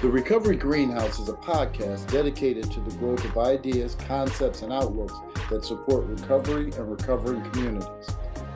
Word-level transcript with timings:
The 0.00 0.08
Recovery 0.08 0.54
Greenhouse 0.54 1.18
is 1.18 1.28
a 1.28 1.32
podcast 1.32 2.08
dedicated 2.12 2.70
to 2.70 2.78
the 2.78 2.96
growth 2.98 3.24
of 3.24 3.36
ideas, 3.36 3.96
concepts, 3.96 4.62
and 4.62 4.72
outlooks 4.72 5.14
that 5.50 5.64
support 5.64 6.06
recovery 6.06 6.70
and 6.76 6.88
recovering 6.88 7.42
communities. 7.50 8.08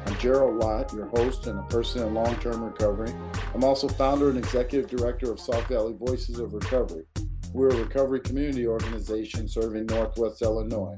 I'm 0.06 0.16
Gerald 0.18 0.58
Lott, 0.58 0.92
your 0.92 1.06
host 1.06 1.48
and 1.48 1.58
a 1.58 1.62
person 1.64 2.06
in 2.06 2.14
long 2.14 2.36
term 2.36 2.62
recovery. 2.62 3.12
I'm 3.54 3.64
also 3.64 3.88
founder 3.88 4.28
and 4.28 4.38
executive 4.38 4.88
director 4.88 5.32
of 5.32 5.40
Sauk 5.40 5.66
Valley 5.66 5.96
Voices 5.98 6.38
of 6.38 6.54
Recovery. 6.54 7.06
We're 7.52 7.70
a 7.70 7.76
recovery 7.76 8.20
community 8.20 8.68
organization 8.68 9.48
serving 9.48 9.86
Northwest 9.86 10.42
Illinois. 10.42 10.94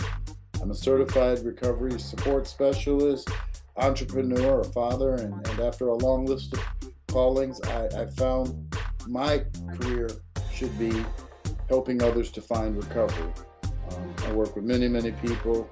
I'm 0.60 0.70
a 0.70 0.74
certified 0.74 1.38
recovery 1.38 1.98
support 1.98 2.46
specialist, 2.46 3.30
entrepreneur, 3.78 4.60
a 4.60 4.64
father, 4.64 5.14
and, 5.14 5.32
and 5.48 5.60
after 5.60 5.88
a 5.88 5.94
long 5.94 6.26
list 6.26 6.52
of 6.52 6.60
callings, 7.06 7.62
I, 7.62 7.86
I 8.02 8.06
found 8.08 8.76
my 9.08 9.42
career 9.80 10.08
should 10.54 10.78
be 10.78 11.04
helping 11.68 12.02
others 12.02 12.30
to 12.30 12.40
find 12.40 12.76
recovery. 12.76 13.32
Um, 13.90 14.14
I 14.26 14.32
work 14.32 14.54
with 14.54 14.64
many, 14.64 14.88
many 14.88 15.12
people 15.12 15.68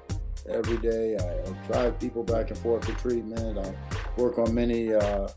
every 0.48 0.77
day. 0.78 1.16
I, 1.16 1.48
I, 1.48 1.66
drive 1.66 1.98
people 2.00 2.23
back 2.23 2.50
and 2.50 2.59
forth 2.59 2.87
to 2.87 2.92
treatment. 2.95 3.59
I 3.59 3.74
work 4.20 4.38
on 4.38 4.54
many 4.54 4.92
uh, 4.92 5.28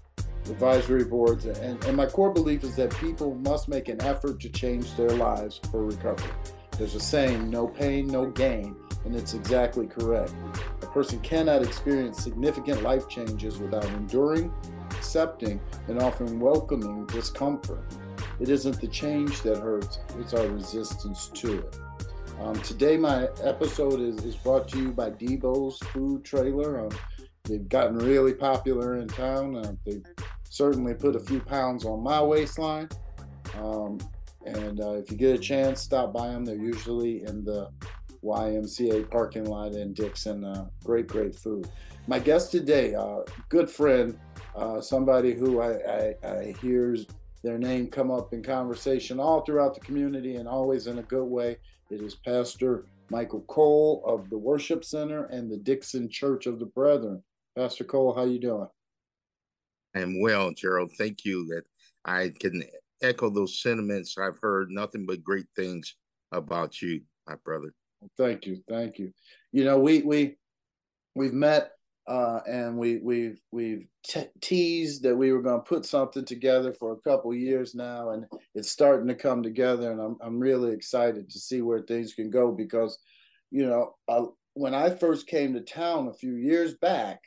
advisory 0.50 1.03
boards. 1.03 1.45
And, 1.45 1.84
and 1.86 1.95
my 1.95 2.05
core 2.05 2.31
belief 2.31 2.63
is 2.63 2.76
that 2.76 2.91
people 2.98 3.36
must 3.36 3.67
make 3.67 3.89
an 3.89 4.02
effort 4.02 4.39
to 4.41 4.50
change 4.50 4.94
their 4.95 5.09
lives 5.09 5.59
for 5.72 5.86
recovery. 5.86 6.31
There's 6.77 6.95
a 6.95 7.00
saying, 7.00 7.50
no 7.50 7.67
pain, 7.67 8.08
no 8.08 8.30
gain, 8.30 8.75
and 9.05 9.16
it's 9.16 9.34
exactly 9.34 9.88
correct. 9.88 10.34
A 10.81 10.88
person 10.88 11.20
cannot 11.22 11.64
experience 11.64 12.22
significant 12.22 12.81
life 12.84 13.08
changes 13.08 13.59
without 13.59 13.86
enduring, 13.86 14.53
accepting, 14.91 15.62
and 15.88 16.02
often 16.02 16.39
welcoming 16.39 17.05
discomfort. 17.05 17.86
It 18.39 18.50
isn't 18.50 18.81
the 18.81 18.88
change 18.88 19.41
that 19.44 19.58
hurts, 19.58 20.00
it's 20.19 20.33
our 20.33 20.47
resistance 20.47 21.30
to 21.36 21.59
it. 21.59 21.80
Um, 22.39 22.55
today, 22.61 22.97
my 22.97 23.30
episode 23.44 24.02
is, 24.02 24.23
is 24.25 24.36
brought 24.36 24.67
to 24.69 24.77
you 24.77 24.92
by 24.92 25.09
Debo's 25.11 25.80
Food 25.94 26.25
Trailer. 26.25 26.81
Um, 26.81 26.89
they've 27.45 27.67
gotten 27.69 27.97
really 27.97 28.33
popular 28.33 28.97
in 28.97 29.08
town. 29.08 29.55
Uh, 29.55 29.73
they've 29.86 30.05
certainly 30.50 30.94
put 30.94 31.16
a 31.16 31.19
few 31.19 31.39
pounds 31.39 31.86
on 31.86 32.03
my 32.03 32.22
waistline. 32.22 32.89
Um, 33.58 34.00
and 34.45 34.81
uh, 34.81 34.94
if 34.94 35.09
you 35.09 35.17
get 35.17 35.33
a 35.33 35.42
chance, 35.42 35.81
stop 35.81 36.11
by 36.11 36.27
them. 36.27 36.44
They're 36.44 36.55
usually 36.55 37.23
in 37.23 37.45
the 37.45 37.70
YMCA 38.22 39.09
parking 39.09 39.45
lot 39.45 39.72
in 39.72 39.94
Dixon. 39.94 40.44
Uh, 40.44 40.67
great, 40.83 41.08
great 41.08 41.36
food. 41.36 41.70
My 42.08 42.20
guest 42.20 42.52
today, 42.52 42.95
uh, 42.95 43.22
good 43.49 43.70
friend, 43.70 44.20
uh, 44.55 44.81
somebody 44.81 45.33
who 45.33 45.61
I, 45.61 45.72
I, 45.72 46.27
I 46.27 46.55
hears 46.61 47.08
their 47.46 47.58
name 47.60 47.88
come 47.88 48.10
up 48.10 48.34
in 48.34 48.42
conversation 48.42 49.20
all 49.20 49.42
throughout 49.42 49.76
the 49.76 49.80
community 49.82 50.38
and 50.38 50.48
always 50.48 50.88
in 50.88 50.98
a 50.98 51.04
good 51.04 51.26
way. 51.26 51.58
It 51.92 52.02
is 52.02 52.16
Pastor 52.16 52.86
Michael 53.12 53.42
Cole 53.42 54.04
of 54.04 54.32
the 54.32 54.38
Worship 54.38 54.84
Center 54.84 55.26
and 55.26 55.52
the 55.52 55.58
Dixon 55.58 56.10
Church 56.10 56.48
of 56.48 56.58
the 56.58 56.66
Brethren. 56.66 57.22
Pastor 57.56 57.84
Cole, 57.84 58.16
how 58.16 58.23
you 58.23 58.40
doing? 58.40 58.68
I 59.96 60.00
am 60.00 60.20
well, 60.20 60.54
Gerald. 60.54 60.92
Thank 60.98 61.23
you 61.23 61.46
that 61.50 61.62
I 62.04 62.34
can 62.40 62.64
echo 63.04 63.30
those 63.30 63.62
sentiments. 63.62 64.18
I've 64.18 64.40
heard 64.42 64.72
nothing 64.72 65.06
but 65.06 65.23
great 65.23 65.46
things 65.56 65.96
about 66.32 66.82
you, 66.82 67.02
my 67.28 67.36
brother. 67.46 67.72
Thank 68.18 68.48
you, 68.48 68.64
thank 68.68 68.98
you. 68.98 69.14
You 69.52 69.66
know, 69.66 69.78
we 69.78 70.02
we 70.02 70.38
we've 71.14 71.34
met 71.34 71.73
uh, 72.08 72.39
and 72.48 72.78
we 72.78 72.98
we've 72.98 73.42
we've 73.52 73.88
te- 74.03 74.30
teased 74.42 75.02
that 75.03 75.16
we 75.16 75.31
were 75.31 75.42
going 75.42 75.59
to 75.59 75.67
put 75.67 75.86
something 75.86 76.23
together 76.23 76.73
for 76.73 76.94
a 76.94 77.09
couple 77.09 77.34
years 77.34 77.73
now, 77.73 78.11
and 78.11 78.25
it's 78.53 78.70
starting 78.70 79.08
to 79.08 79.16
come 79.16 79.42
together, 79.42 79.92
and 79.92 80.00
I'm 80.00 80.17
I'm 80.22 80.39
really 80.39 80.72
excited 80.72 81.30
to 81.30 81.39
see 81.39 81.61
where 81.61 81.81
things 81.81 82.14
can 82.14 82.30
go 82.30 82.52
because, 82.52 82.98
you 83.49 83.66
know, 83.66 83.95
uh, 84.08 84.26
when 84.54 84.76
I 84.76 84.92
first 84.92 85.27
came 85.27 85.54
to 85.54 85.61
town 85.61 86.08
a 86.08 86.14
few 86.14 86.36
years 86.36 86.76
back, 86.76 87.20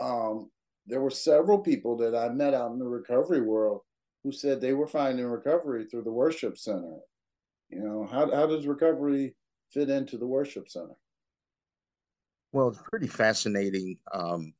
um, 0.00 0.50
there 0.86 1.02
were 1.02 1.10
several 1.10 1.58
people 1.58 1.96
that 1.98 2.14
I 2.14 2.30
met 2.30 2.54
out 2.54 2.72
in 2.72 2.78
the 2.78 2.88
recovery 2.88 3.42
world 3.42 3.82
who 4.24 4.32
said 4.32 4.60
they 4.60 4.72
were 4.72 4.88
finding 4.88 5.26
recovery 5.26 5.86
through 5.86 6.04
the 6.04 6.12
worship 6.12 6.56
center. 6.56 6.98
You 7.68 7.80
know, 7.80 8.08
how 8.10 8.34
how 8.34 8.46
does 8.46 8.66
recovery 8.66 9.36
fit 9.70 9.90
into 9.90 10.16
the 10.16 10.26
worship 10.26 10.70
center? 10.70 10.96
Well, 12.52 12.68
it's 12.68 12.82
pretty 12.90 13.06
fascinating. 13.06 13.96
Um, 14.12 14.52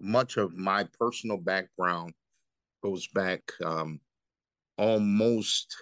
much 0.00 0.36
of 0.36 0.54
my 0.54 0.84
personal 0.98 1.36
background 1.36 2.12
goes 2.82 3.06
back 3.08 3.42
um, 3.64 4.00
almost 4.78 5.74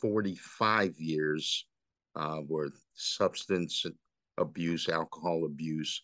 45 0.00 0.94
years 0.98 1.66
uh, 2.14 2.40
with 2.48 2.72
substance 2.94 3.84
abuse, 4.38 4.88
alcohol 4.88 5.44
abuse, 5.44 6.02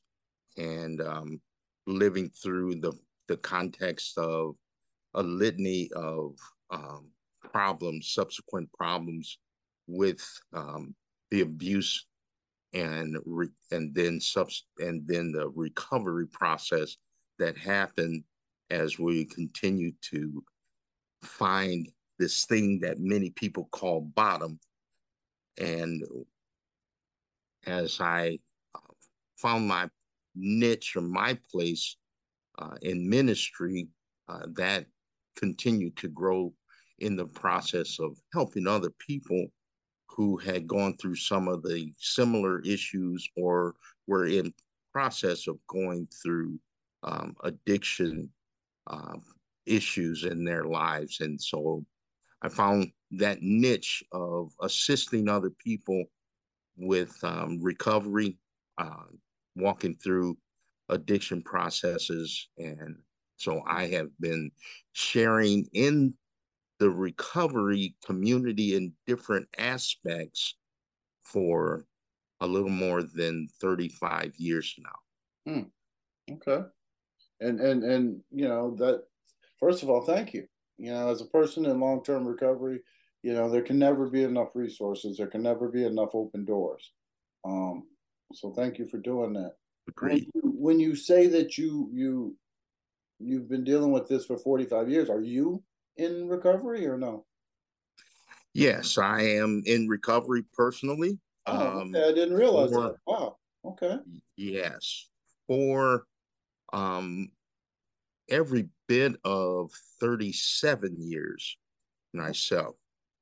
and 0.58 1.00
um, 1.00 1.40
living 1.86 2.30
through 2.30 2.74
the, 2.76 2.92
the 3.28 3.38
context 3.38 4.18
of 4.18 4.54
a 5.14 5.22
litany 5.22 5.88
of 5.96 6.36
um, 6.70 7.10
problems, 7.40 8.12
subsequent 8.12 8.70
problems 8.74 9.38
with 9.86 10.22
um, 10.52 10.94
the 11.30 11.40
abuse 11.40 12.06
and 12.74 13.16
re, 13.26 13.48
and 13.70 13.94
then 13.94 14.20
subs 14.20 14.64
and 14.78 15.06
then 15.06 15.32
the 15.32 15.48
recovery 15.50 16.26
process 16.26 16.96
that 17.38 17.56
happened 17.56 18.24
as 18.70 18.98
we 18.98 19.24
continue 19.26 19.92
to 20.10 20.42
find 21.22 21.88
this 22.18 22.46
thing 22.46 22.80
that 22.80 22.98
many 22.98 23.30
people 23.30 23.68
call 23.72 24.00
bottom. 24.00 24.58
And 25.58 26.02
as 27.66 28.00
i 28.00 28.38
uh, 28.74 28.92
found 29.36 29.66
my 29.66 29.88
niche 30.34 30.96
or 30.96 31.02
my 31.02 31.38
place 31.50 31.96
uh, 32.58 32.76
in 32.82 33.08
ministry 33.08 33.88
uh, 34.28 34.46
that 34.54 34.86
continued 35.36 35.96
to 35.96 36.08
grow 36.08 36.52
in 36.98 37.16
the 37.16 37.26
process 37.26 37.98
of 38.00 38.16
helping 38.32 38.66
other 38.66 38.90
people 38.98 39.46
who 40.14 40.36
had 40.36 40.66
gone 40.66 40.96
through 40.96 41.16
some 41.16 41.48
of 41.48 41.62
the 41.62 41.92
similar 41.98 42.60
issues 42.60 43.28
or 43.36 43.74
were 44.06 44.26
in 44.26 44.52
process 44.92 45.46
of 45.48 45.58
going 45.68 46.06
through 46.22 46.58
um, 47.02 47.34
addiction 47.44 48.28
um, 48.88 49.22
issues 49.66 50.24
in 50.24 50.44
their 50.44 50.64
lives. 50.64 51.20
And 51.20 51.40
so 51.40 51.84
I 52.42 52.48
found 52.48 52.92
that 53.12 53.42
niche 53.42 54.02
of 54.12 54.52
assisting 54.60 55.28
other 55.28 55.50
people 55.50 56.04
with 56.76 57.16
um, 57.22 57.58
recovery, 57.62 58.38
uh, 58.78 59.04
walking 59.56 59.96
through 59.96 60.36
addiction 60.88 61.42
processes. 61.42 62.48
And 62.58 62.96
so 63.36 63.62
I 63.66 63.86
have 63.88 64.08
been 64.20 64.50
sharing 64.92 65.66
in 65.72 66.14
the 66.82 66.90
recovery 66.90 67.94
community 68.04 68.74
in 68.74 68.92
different 69.06 69.46
aspects 69.56 70.56
for 71.22 71.86
a 72.40 72.46
little 72.46 72.70
more 72.70 73.04
than 73.04 73.46
35 73.60 74.34
years 74.36 74.74
now. 74.78 75.52
Hmm. 75.52 76.32
Okay. 76.32 76.66
And 77.38 77.60
and 77.60 77.84
and 77.84 78.20
you 78.32 78.48
know 78.48 78.74
that 78.78 79.04
first 79.60 79.84
of 79.84 79.90
all, 79.90 80.00
thank 80.00 80.34
you. 80.34 80.48
You 80.76 80.90
know, 80.90 81.08
as 81.08 81.20
a 81.20 81.26
person 81.26 81.66
in 81.66 81.78
long-term 81.78 82.26
recovery, 82.26 82.80
you 83.22 83.32
know, 83.32 83.48
there 83.48 83.62
can 83.62 83.78
never 83.78 84.08
be 84.08 84.24
enough 84.24 84.48
resources. 84.54 85.16
There 85.16 85.28
can 85.28 85.42
never 85.42 85.68
be 85.68 85.84
enough 85.84 86.10
open 86.14 86.44
doors. 86.44 86.90
Um, 87.44 87.84
so 88.34 88.50
thank 88.50 88.76
you 88.80 88.86
for 88.86 88.98
doing 88.98 89.34
that. 89.34 89.52
Agreed. 89.88 90.28
When 90.32 90.42
you, 90.42 90.52
when 90.58 90.80
you 90.80 90.96
say 90.96 91.28
that 91.28 91.56
you 91.56 91.88
you 91.92 92.36
you've 93.20 93.48
been 93.48 93.62
dealing 93.62 93.92
with 93.92 94.08
this 94.08 94.26
for 94.26 94.36
45 94.36 94.90
years, 94.90 95.10
are 95.10 95.22
you 95.22 95.62
in 95.96 96.28
recovery 96.28 96.86
or 96.86 96.96
no? 96.96 97.24
Yes, 98.54 98.98
I 98.98 99.22
am 99.22 99.62
in 99.66 99.88
recovery 99.88 100.44
personally. 100.52 101.18
Oh, 101.46 101.80
um, 101.80 101.94
okay. 101.94 102.08
I 102.08 102.12
didn't 102.12 102.36
realize 102.36 102.70
for, 102.70 102.82
that. 102.82 102.96
Wow. 103.06 103.36
Okay. 103.64 103.96
Yes, 104.36 105.08
for 105.46 106.06
um, 106.72 107.30
every 108.28 108.68
bit 108.88 109.16
of 109.24 109.70
37 110.00 110.96
years 110.98 111.56
myself. 112.12 112.76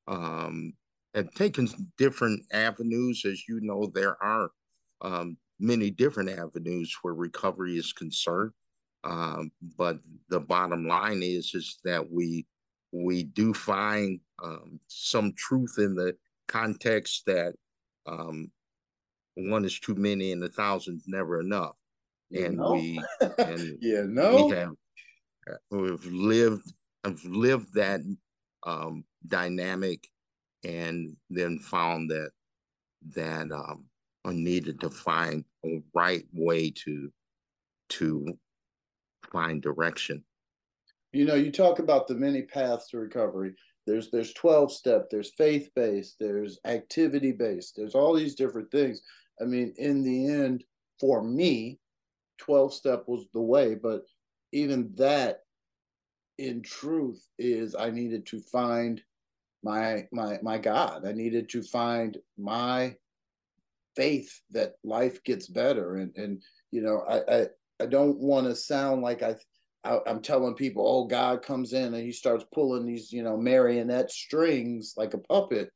Um, 0.08 0.72
and 1.14 1.32
taken 1.34 1.68
different 1.98 2.42
avenues, 2.52 3.24
as 3.24 3.48
you 3.48 3.60
know, 3.60 3.90
there 3.94 4.22
are 4.22 4.50
um, 5.00 5.36
many 5.58 5.90
different 5.90 6.30
avenues 6.30 6.96
where 7.02 7.14
recovery 7.14 7.76
is 7.76 7.92
concerned. 7.92 8.52
Um, 9.02 9.50
but 9.78 9.98
the 10.28 10.40
bottom 10.40 10.86
line 10.86 11.22
is 11.22 11.54
is 11.54 11.78
that 11.84 12.10
we 12.10 12.46
we 12.92 13.24
do 13.24 13.54
find 13.54 14.20
um, 14.42 14.80
some 14.88 15.32
truth 15.36 15.74
in 15.78 15.94
the 15.94 16.16
context 16.48 17.24
that 17.26 17.54
um, 18.06 18.50
one 19.34 19.64
is 19.64 19.78
too 19.78 19.94
many 19.94 20.32
and 20.32 20.42
a 20.42 20.48
thousand 20.48 21.00
never 21.06 21.40
enough. 21.40 21.76
And 22.32 22.56
know? 22.56 22.72
we 22.72 23.00
and 23.38 23.78
no, 24.14 24.46
we 24.46 24.56
have 24.56 24.74
we've 25.70 26.04
lived 26.06 26.72
I've 27.04 27.24
lived 27.24 27.74
that 27.74 28.00
um, 28.64 29.04
dynamic 29.26 30.06
and 30.64 31.16
then 31.30 31.58
found 31.58 32.10
that 32.10 32.30
that 33.14 33.50
um, 33.50 33.86
I 34.24 34.32
needed 34.32 34.80
to 34.80 34.90
find 34.90 35.44
a 35.64 35.82
right 35.94 36.24
way 36.32 36.70
to 36.84 37.10
to 37.90 38.38
find 39.32 39.62
direction. 39.62 40.24
You 41.12 41.24
know, 41.24 41.34
you 41.34 41.50
talk 41.50 41.78
about 41.78 42.06
the 42.06 42.14
many 42.14 42.42
paths 42.42 42.88
to 42.88 42.98
recovery. 42.98 43.54
There's 43.86 44.10
there's 44.10 44.32
12 44.34 44.72
step, 44.72 45.08
there's 45.10 45.32
faith 45.34 45.70
based, 45.74 46.16
there's 46.20 46.58
activity 46.64 47.32
based, 47.32 47.74
there's 47.76 47.94
all 47.94 48.14
these 48.14 48.34
different 48.34 48.70
things. 48.70 49.02
I 49.40 49.44
mean, 49.44 49.74
in 49.78 50.02
the 50.02 50.26
end, 50.26 50.64
for 51.00 51.22
me, 51.22 51.78
12 52.38 52.74
step 52.74 53.04
was 53.06 53.26
the 53.32 53.40
way, 53.40 53.74
but 53.74 54.02
even 54.52 54.92
that 54.96 55.40
in 56.38 56.62
truth 56.62 57.26
is 57.38 57.74
I 57.74 57.90
needed 57.90 58.26
to 58.26 58.40
find 58.40 59.02
my 59.62 60.06
my 60.12 60.38
my 60.42 60.58
God. 60.58 61.06
I 61.06 61.12
needed 61.12 61.48
to 61.50 61.62
find 61.62 62.16
my 62.38 62.96
faith 63.96 64.40
that 64.50 64.74
life 64.84 65.22
gets 65.24 65.46
better. 65.46 65.96
And 65.96 66.16
and 66.16 66.42
you 66.70 66.82
know, 66.82 67.02
I 67.08 67.42
I, 67.42 67.46
I 67.82 67.86
don't 67.86 68.18
want 68.18 68.46
to 68.46 68.54
sound 68.54 69.02
like 69.02 69.22
I, 69.22 69.36
I 69.84 69.98
I'm 70.06 70.22
telling 70.22 70.54
people, 70.54 70.86
oh, 70.86 71.06
God 71.06 71.42
comes 71.42 71.72
in 71.72 71.94
and 71.94 72.04
he 72.04 72.12
starts 72.12 72.44
pulling 72.52 72.86
these, 72.86 73.12
you 73.12 73.22
know, 73.22 73.36
marionette 73.36 74.10
strings 74.10 74.94
like 74.96 75.14
a 75.14 75.18
puppet. 75.18 75.70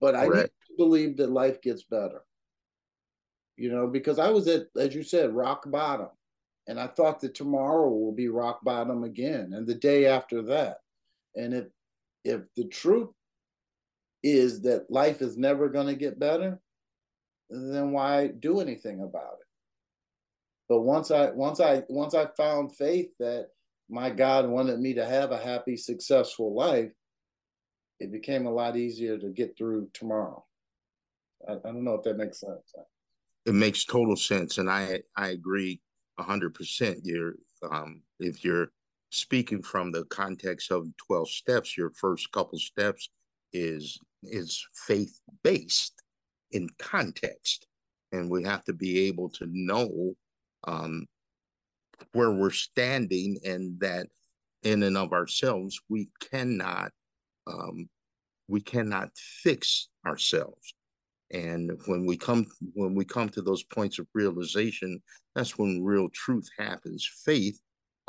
But 0.00 0.14
I 0.14 0.26
need 0.26 0.42
to 0.42 0.76
believe 0.76 1.16
that 1.18 1.30
life 1.30 1.62
gets 1.62 1.84
better. 1.84 2.22
You 3.56 3.70
know, 3.70 3.86
because 3.86 4.18
I 4.18 4.30
was 4.30 4.48
at, 4.48 4.66
as 4.78 4.94
you 4.94 5.02
said, 5.02 5.34
rock 5.34 5.70
bottom. 5.70 6.08
And 6.66 6.80
I 6.80 6.86
thought 6.86 7.20
that 7.20 7.34
tomorrow 7.34 7.90
will 7.90 8.12
be 8.12 8.28
rock 8.28 8.64
bottom 8.64 9.04
again 9.04 9.52
and 9.52 9.66
the 9.66 9.74
day 9.74 10.06
after 10.06 10.42
that. 10.42 10.78
And 11.36 11.52
if 11.52 11.66
if 12.24 12.40
the 12.56 12.64
truth 12.64 13.10
is 14.22 14.62
that 14.62 14.90
life 14.90 15.20
is 15.20 15.36
never 15.36 15.68
going 15.68 15.88
to 15.88 15.94
get 15.94 16.18
better, 16.18 16.58
then 17.50 17.92
why 17.92 18.28
do 18.28 18.60
anything 18.60 19.02
about 19.02 19.36
it? 19.40 19.46
But 20.68 20.80
once 20.80 21.10
I 21.10 21.30
once 21.30 21.60
I 21.60 21.82
once 21.88 22.14
I 22.14 22.26
found 22.36 22.76
faith 22.76 23.10
that 23.18 23.48
my 23.88 24.10
God 24.10 24.48
wanted 24.48 24.80
me 24.80 24.94
to 24.94 25.04
have 25.04 25.30
a 25.30 25.38
happy, 25.38 25.76
successful 25.76 26.54
life, 26.54 26.90
it 28.00 28.10
became 28.10 28.46
a 28.46 28.52
lot 28.52 28.76
easier 28.76 29.18
to 29.18 29.28
get 29.30 29.56
through 29.56 29.88
tomorrow. 29.92 30.44
I, 31.46 31.52
I 31.52 31.56
don't 31.72 31.84
know 31.84 31.94
if 31.94 32.04
that 32.04 32.16
makes 32.16 32.40
sense. 32.40 32.74
It 33.46 33.54
makes 33.54 33.84
total 33.84 34.16
sense, 34.16 34.58
and 34.58 34.70
I 34.70 35.02
I 35.16 35.28
agree 35.28 35.80
hundred 36.18 36.54
percent. 36.54 37.00
You're 37.04 37.34
um, 37.70 38.02
if 38.20 38.44
you're 38.44 38.70
speaking 39.10 39.62
from 39.62 39.92
the 39.92 40.04
context 40.06 40.70
of 40.72 40.88
12 41.06 41.30
steps, 41.30 41.76
your 41.76 41.90
first 41.90 42.30
couple 42.32 42.58
steps 42.58 43.10
is 43.52 43.98
is 44.22 44.66
faith 44.86 45.20
based 45.42 46.02
in 46.52 46.68
context. 46.78 47.66
And 48.12 48.30
we 48.30 48.44
have 48.44 48.64
to 48.64 48.72
be 48.72 49.06
able 49.06 49.28
to 49.30 49.46
know 49.50 50.14
um, 50.66 51.06
where 52.12 52.32
we're 52.32 52.50
standing 52.50 53.38
and 53.44 53.78
that 53.80 54.06
in 54.62 54.82
and 54.82 54.96
of 54.96 55.12
ourselves, 55.12 55.78
we 55.88 56.08
cannot 56.30 56.90
um, 57.46 57.88
we 58.48 58.60
cannot 58.60 59.10
fix 59.14 59.88
ourselves. 60.06 60.74
And 61.30 61.72
when 61.86 62.06
we 62.06 62.16
come 62.16 62.46
when 62.74 62.94
we 62.94 63.04
come 63.04 63.28
to 63.30 63.42
those 63.42 63.62
points 63.64 63.98
of 63.98 64.06
realization, 64.14 65.00
that's 65.34 65.58
when 65.58 65.84
real 65.84 66.08
truth 66.10 66.48
happens. 66.58 67.08
Faith 67.24 67.58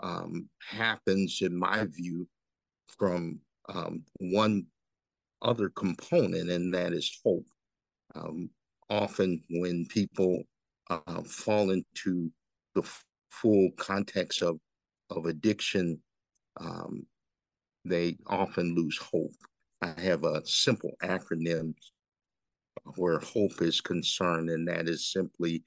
um, 0.04 0.48
happens, 0.60 1.40
in 1.42 1.58
my 1.58 1.86
view, 1.86 2.28
from 2.98 3.40
um, 3.70 4.04
one 4.20 4.66
other 5.42 5.70
component, 5.70 6.50
and 6.50 6.74
that 6.74 6.94
is 6.94 7.20
hope. 7.24 7.46
Um, 8.14 8.50
often, 8.90 9.42
when 9.50 9.86
people 9.88 10.44
uh, 10.90 11.24
fall 11.24 11.72
into 11.72 12.32
the 12.76 12.84
full 13.32 13.72
context 13.78 14.42
of 14.42 14.60
of 15.10 15.26
addiction, 15.26 16.00
um, 16.60 17.06
they 17.84 18.18
often 18.28 18.76
lose 18.76 18.98
hope. 18.98 19.36
I 19.82 19.94
have 20.02 20.24
a 20.24 20.46
simple 20.46 20.92
acronym 21.04 21.74
where 22.96 23.20
hope 23.20 23.62
is 23.62 23.82
concerned, 23.82 24.50
and 24.50 24.68
that 24.68 24.88
is 24.88 25.12
simply 25.12 25.64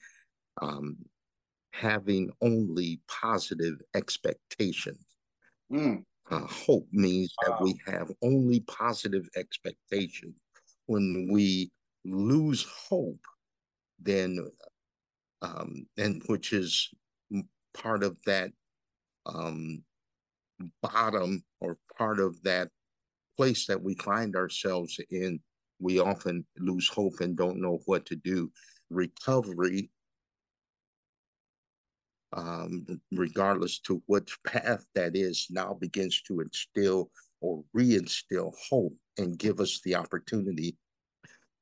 um, 0.60 0.96
having 1.72 2.30
only 2.40 3.00
positive 3.08 3.80
expectations. 3.94 5.04
Mm. 5.72 6.02
Uh, 6.30 6.46
hope 6.46 6.86
means 6.92 7.32
wow. 7.42 7.56
that 7.56 7.62
we 7.62 7.80
have 7.86 8.10
only 8.22 8.60
positive 8.60 9.28
expectations. 9.36 10.34
When 10.86 11.28
we 11.30 11.70
lose 12.04 12.64
hope, 12.64 13.24
then, 14.00 14.38
um, 15.42 15.86
and 15.96 16.22
which 16.26 16.52
is 16.52 16.90
part 17.74 18.02
of 18.02 18.16
that 18.26 18.50
um, 19.26 19.82
bottom 20.82 21.44
or 21.60 21.78
part 21.96 22.18
of 22.18 22.42
that 22.42 22.68
place 23.36 23.66
that 23.66 23.82
we 23.82 23.94
find 23.94 24.34
ourselves 24.34 24.98
in, 25.10 25.40
we 25.80 26.00
often 26.00 26.44
lose 26.58 26.88
hope 26.88 27.20
and 27.20 27.36
don't 27.36 27.60
know 27.60 27.78
what 27.86 28.04
to 28.06 28.16
do. 28.16 28.50
Recovery 28.90 29.90
um, 32.32 32.86
regardless 33.12 33.78
to 33.80 34.02
which 34.06 34.38
path 34.44 34.84
that 34.94 35.16
is, 35.16 35.46
now 35.50 35.74
begins 35.74 36.22
to 36.22 36.40
instill 36.40 37.10
or 37.40 37.64
reinstill 37.76 38.52
hope 38.68 38.94
and 39.16 39.38
give 39.38 39.60
us 39.60 39.80
the 39.84 39.94
opportunity 39.94 40.76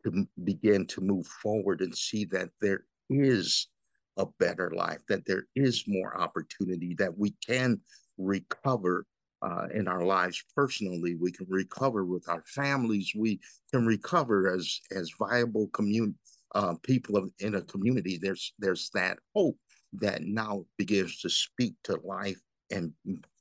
to 0.05 0.27
begin 0.45 0.87
to 0.87 1.01
move 1.01 1.27
forward 1.27 1.81
and 1.81 1.97
see 1.97 2.25
that 2.25 2.49
there 2.61 2.85
is 3.11 3.69
a 4.17 4.27
better 4.39 4.71
life, 4.71 5.01
that 5.09 5.27
there 5.27 5.45
is 5.55 5.85
more 5.87 6.19
opportunity, 6.19 6.95
that 6.95 7.17
we 7.17 7.35
can 7.47 7.81
recover 8.19 9.05
uh, 9.43 9.67
in 9.75 9.87
our 9.87 10.03
lives 10.03 10.43
personally. 10.55 11.15
We 11.15 11.31
can 11.31 11.47
recover 11.49 12.05
with 12.05 12.29
our 12.29 12.43
families. 12.47 13.13
We 13.15 13.41
can 13.73 13.85
recover 13.87 14.55
as 14.55 14.81
as 14.91 15.13
viable 15.19 15.69
community 15.69 16.15
uh, 16.55 16.75
people 16.83 17.17
of, 17.17 17.31
in 17.41 17.57
a 17.57 17.63
community. 17.63 18.19
There's 18.21 18.55
there's 18.59 18.91
that 18.95 19.19
hope 19.35 19.59
that 19.95 20.23
now 20.23 20.65
begins 20.79 21.21
to 21.21 21.31
speak 21.31 21.75
to 21.85 22.01
life 22.03 22.41
and 22.71 22.93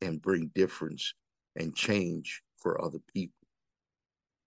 and 0.02 0.22
bring 0.22 0.52
difference 0.54 1.14
and 1.56 1.76
change 1.76 2.42
for 2.58 2.84
other 2.84 3.00
people. 3.14 3.45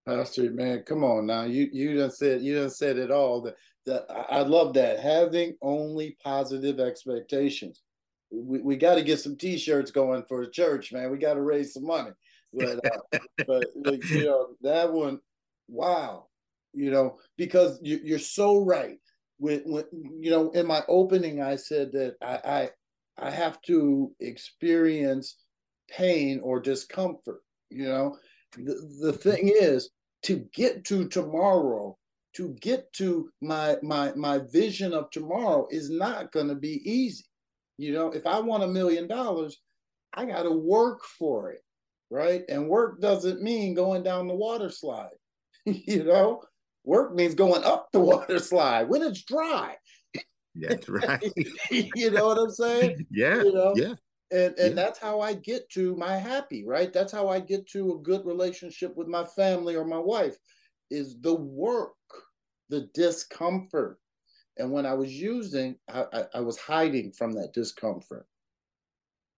Pastor, 0.08 0.50
man, 0.50 0.82
come 0.86 1.04
on 1.04 1.26
now. 1.26 1.44
You 1.44 1.68
you 1.72 1.94
just 1.94 2.18
said 2.18 2.42
you 2.42 2.54
just 2.62 2.78
said 2.78 2.96
it 2.96 3.10
all. 3.10 3.42
That 3.42 3.56
that 3.86 4.06
I 4.30 4.40
love 4.40 4.74
that 4.74 5.00
having 5.00 5.56
only 5.60 6.16
positive 6.22 6.80
expectations. 6.80 7.82
We, 8.30 8.60
we 8.60 8.76
got 8.76 8.96
to 8.96 9.02
get 9.02 9.20
some 9.20 9.36
t-shirts 9.36 9.90
going 9.90 10.22
for 10.28 10.44
the 10.44 10.50
church, 10.50 10.92
man. 10.92 11.10
We 11.10 11.18
got 11.18 11.34
to 11.34 11.42
raise 11.42 11.74
some 11.74 11.86
money. 11.86 12.10
But 12.52 12.84
uh, 12.84 13.18
but 13.46 13.66
like, 13.76 14.08
you 14.10 14.24
know 14.24 14.48
that 14.62 14.92
one, 14.92 15.20
wow, 15.68 16.28
you 16.72 16.90
know 16.90 17.18
because 17.36 17.78
you, 17.82 18.00
you're 18.02 18.18
so 18.18 18.64
right 18.64 18.98
when, 19.38 19.60
when 19.64 19.84
you 20.18 20.30
know 20.30 20.50
in 20.50 20.66
my 20.66 20.82
opening 20.88 21.42
i 21.42 21.56
said 21.56 21.90
that 21.92 22.14
I, 22.22 22.70
I 23.18 23.26
i 23.26 23.30
have 23.30 23.60
to 23.62 24.12
experience 24.20 25.36
pain 25.90 26.40
or 26.42 26.60
discomfort 26.60 27.42
you 27.70 27.86
know 27.86 28.16
the, 28.56 28.96
the 29.00 29.12
thing 29.12 29.50
is 29.54 29.90
to 30.22 30.46
get 30.54 30.84
to 30.84 31.08
tomorrow 31.08 31.96
to 32.34 32.56
get 32.60 32.92
to 32.92 33.30
my 33.40 33.76
my 33.82 34.12
my 34.14 34.38
vision 34.52 34.92
of 34.92 35.10
tomorrow 35.10 35.66
is 35.70 35.90
not 35.90 36.32
going 36.32 36.48
to 36.48 36.54
be 36.54 36.80
easy 36.90 37.24
you 37.78 37.92
know 37.92 38.10
if 38.10 38.26
i 38.26 38.38
want 38.38 38.62
a 38.62 38.66
million 38.66 39.06
dollars 39.06 39.58
i 40.14 40.24
got 40.24 40.42
to 40.42 40.50
work 40.50 41.00
for 41.18 41.50
it 41.52 41.62
right 42.10 42.42
and 42.48 42.68
work 42.68 43.00
doesn't 43.00 43.42
mean 43.42 43.74
going 43.74 44.02
down 44.02 44.26
the 44.26 44.34
water 44.34 44.70
slide 44.70 45.08
you 45.64 46.04
know 46.04 46.42
Work 46.88 47.14
means 47.14 47.34
going 47.34 47.62
up 47.64 47.92
the 47.92 48.00
water 48.10 48.38
slide 48.38 48.88
when 48.88 49.02
it's 49.02 49.22
dry. 49.22 49.76
That's 50.54 50.88
right. 50.88 51.22
you 51.70 52.10
know 52.10 52.28
what 52.28 52.38
I'm 52.38 52.50
saying? 52.50 53.06
Yeah. 53.10 53.42
You 53.42 53.52
know? 53.52 53.74
Yeah. 53.76 53.94
And 54.30 54.58
and 54.58 54.76
yeah. 54.76 54.82
that's 54.82 54.98
how 54.98 55.20
I 55.20 55.34
get 55.34 55.68
to 55.70 55.96
my 55.96 56.16
happy, 56.16 56.64
right? 56.66 56.92
That's 56.92 57.12
how 57.12 57.28
I 57.28 57.40
get 57.40 57.66
to 57.68 57.94
a 57.94 58.02
good 58.02 58.26
relationship 58.26 58.96
with 58.96 59.08
my 59.08 59.24
family 59.24 59.74
or 59.74 59.84
my 59.84 59.98
wife 59.98 60.36
is 60.90 61.18
the 61.20 61.34
work, 61.34 61.94
the 62.68 62.88
discomfort. 62.94 63.98
And 64.58 64.70
when 64.72 64.86
I 64.86 64.94
was 64.94 65.12
using, 65.12 65.76
I, 65.88 66.04
I, 66.12 66.24
I 66.34 66.40
was 66.40 66.58
hiding 66.58 67.12
from 67.12 67.32
that 67.32 67.52
discomfort. 67.54 68.26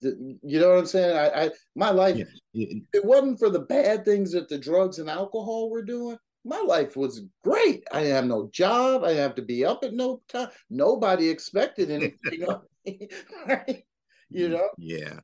The, 0.01 0.39
you 0.43 0.59
know 0.59 0.71
what 0.71 0.79
I'm 0.79 0.87
saying? 0.87 1.17
I, 1.17 1.45
I 1.45 1.51
my 1.77 1.91
life, 1.91 2.17
yeah. 2.53 2.67
it 2.93 3.05
wasn't 3.05 3.39
for 3.39 3.51
the 3.51 3.61
bad 3.61 4.05
things 4.05 4.33
that 4.33 4.49
the 4.49 4.59
drugs 4.59 4.99
and 4.99 5.11
alcohol 5.11 5.71
were 5.71 5.83
doing 5.83 6.17
my 6.45 6.61
life 6.61 6.97
was 6.97 7.23
great. 7.45 7.85
I 7.93 8.01
didn't 8.01 8.17
have 8.17 8.27
no 8.27 8.49
job. 8.53 9.05
I 9.05 9.09
didn't 9.09 9.23
have 9.23 9.35
to 9.37 9.43
be 9.43 9.65
up 9.65 9.85
at 9.85 9.93
no 9.93 10.23
time. 10.29 10.49
Nobody 10.71 11.29
expected 11.29 11.91
anything 11.91 12.45
of 12.49 12.63
me, 12.85 13.09
right? 13.47 13.85
You 14.31 14.49
know? 14.49 14.69
Yeah. 14.79 15.21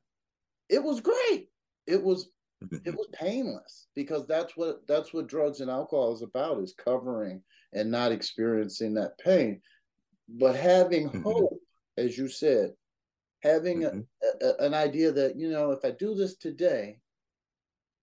It 0.69 0.83
was 0.83 0.99
great. 0.99 1.49
It 1.85 2.03
was 2.03 2.29
it 2.61 2.95
was 2.95 3.07
painless 3.13 3.87
because 3.95 4.25
that's 4.27 4.55
what 4.57 4.85
that's 4.87 5.13
what 5.13 5.27
drugs 5.27 5.61
and 5.61 5.69
alcohol 5.69 6.13
is 6.13 6.21
about 6.21 6.61
is 6.61 6.73
covering 6.73 7.41
and 7.73 7.91
not 7.91 8.11
experiencing 8.11 8.93
that 8.93 9.17
pain 9.19 9.61
but 10.27 10.55
having 10.55 11.09
mm-hmm. 11.09 11.21
hope 11.21 11.59
as 11.97 12.17
you 12.17 12.27
said 12.27 12.73
having 13.43 13.81
mm-hmm. 13.81 13.99
a, 14.41 14.45
a, 14.45 14.65
an 14.65 14.73
idea 14.73 15.11
that 15.11 15.35
you 15.35 15.49
know 15.49 15.71
if 15.71 15.85
i 15.85 15.91
do 15.91 16.15
this 16.15 16.35
today 16.37 16.97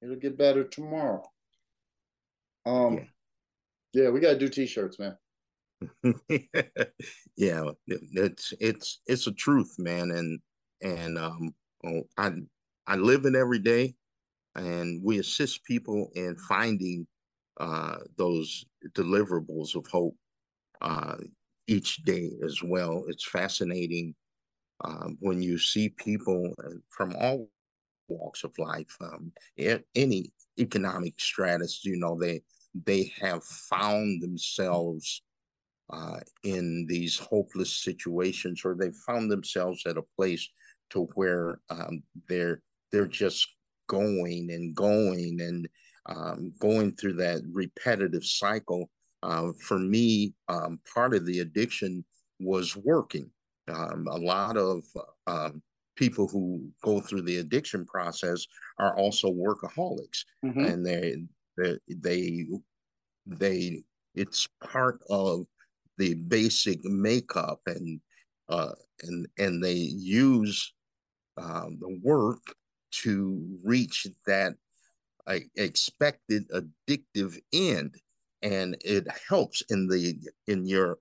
it'll 0.02 0.16
get 0.16 0.38
better 0.38 0.64
tomorrow 0.64 1.22
um 2.66 3.08
yeah, 3.92 4.04
yeah 4.04 4.10
we 4.10 4.20
got 4.20 4.32
to 4.32 4.38
do 4.38 4.48
t-shirts 4.48 4.98
man 4.98 5.16
yeah 7.36 7.64
it's 7.86 8.54
it's 8.60 9.00
it's 9.06 9.26
a 9.26 9.32
truth 9.32 9.74
man 9.78 10.12
and 10.12 10.40
and 10.82 11.18
um 11.18 11.54
oh, 11.86 12.02
i 12.18 12.30
i 12.86 12.96
live 12.96 13.24
it 13.26 13.34
every 13.34 13.58
day 13.58 13.94
and 14.56 15.02
we 15.02 15.18
assist 15.18 15.64
people 15.64 16.10
in 16.14 16.36
finding 16.36 17.06
uh, 17.60 17.96
those 18.16 18.64
deliverables 18.94 19.74
of 19.74 19.86
hope 19.86 20.16
uh, 20.80 21.16
each 21.66 22.04
day 22.04 22.30
as 22.44 22.62
well. 22.62 23.04
It's 23.08 23.28
fascinating 23.28 24.14
um, 24.84 25.16
when 25.20 25.40
you 25.42 25.58
see 25.58 25.88
people 25.90 26.52
uh, 26.64 26.76
from 26.88 27.14
all 27.16 27.48
walks 28.08 28.44
of 28.44 28.52
life, 28.58 28.96
um, 29.00 29.32
any 29.94 30.32
economic 30.58 31.18
stratus, 31.18 31.84
you 31.84 31.96
know, 31.96 32.18
they 32.18 32.42
they 32.86 33.12
have 33.20 33.44
found 33.44 34.20
themselves 34.20 35.22
uh, 35.90 36.18
in 36.42 36.86
these 36.88 37.18
hopeless 37.18 37.74
situations, 37.74 38.62
or 38.64 38.74
they 38.74 38.90
found 39.06 39.30
themselves 39.30 39.84
at 39.86 39.96
a 39.96 40.04
place 40.16 40.48
to 40.94 41.08
where 41.14 41.60
um, 41.70 42.02
they're 42.28 42.62
they're 42.90 43.06
just 43.06 43.46
going 43.88 44.50
and 44.50 44.74
going 44.74 45.40
and 45.40 45.68
um, 46.06 46.52
going 46.58 46.92
through 46.92 47.14
that 47.14 47.42
repetitive 47.52 48.24
cycle. 48.24 48.90
Uh, 49.22 49.52
for 49.60 49.78
me, 49.78 50.34
um, 50.48 50.78
part 50.92 51.14
of 51.14 51.24
the 51.26 51.40
addiction 51.40 52.04
was 52.40 52.76
working. 52.76 53.30
Um, 53.68 54.06
a 54.10 54.18
lot 54.18 54.56
of 54.56 54.84
um, 55.26 55.62
people 55.96 56.28
who 56.28 56.68
go 56.82 57.00
through 57.00 57.22
the 57.22 57.38
addiction 57.38 57.86
process 57.86 58.46
are 58.78 58.96
also 58.96 59.30
workaholics, 59.30 60.24
mm-hmm. 60.44 60.64
and 60.64 60.86
they, 60.86 61.16
they 61.56 61.78
they 61.88 62.46
they 63.26 63.82
it's 64.14 64.48
part 64.62 65.00
of 65.08 65.46
the 65.98 66.14
basic 66.14 66.84
makeup 66.84 67.60
and 67.66 68.00
uh, 68.48 68.72
and 69.02 69.26
and 69.38 69.62
they 69.62 69.72
use 69.72 70.74
um, 71.36 71.78
the 71.80 71.98
work 72.02 72.42
to 73.02 73.58
reach 73.64 74.06
that 74.26 74.54
uh, 75.26 75.38
expected 75.56 76.44
addictive 76.50 77.38
end. 77.52 77.96
And 78.42 78.76
it 78.84 79.06
helps 79.28 79.62
in 79.70 79.88
the 79.88 80.14
in 80.46 80.66
your 80.66 80.98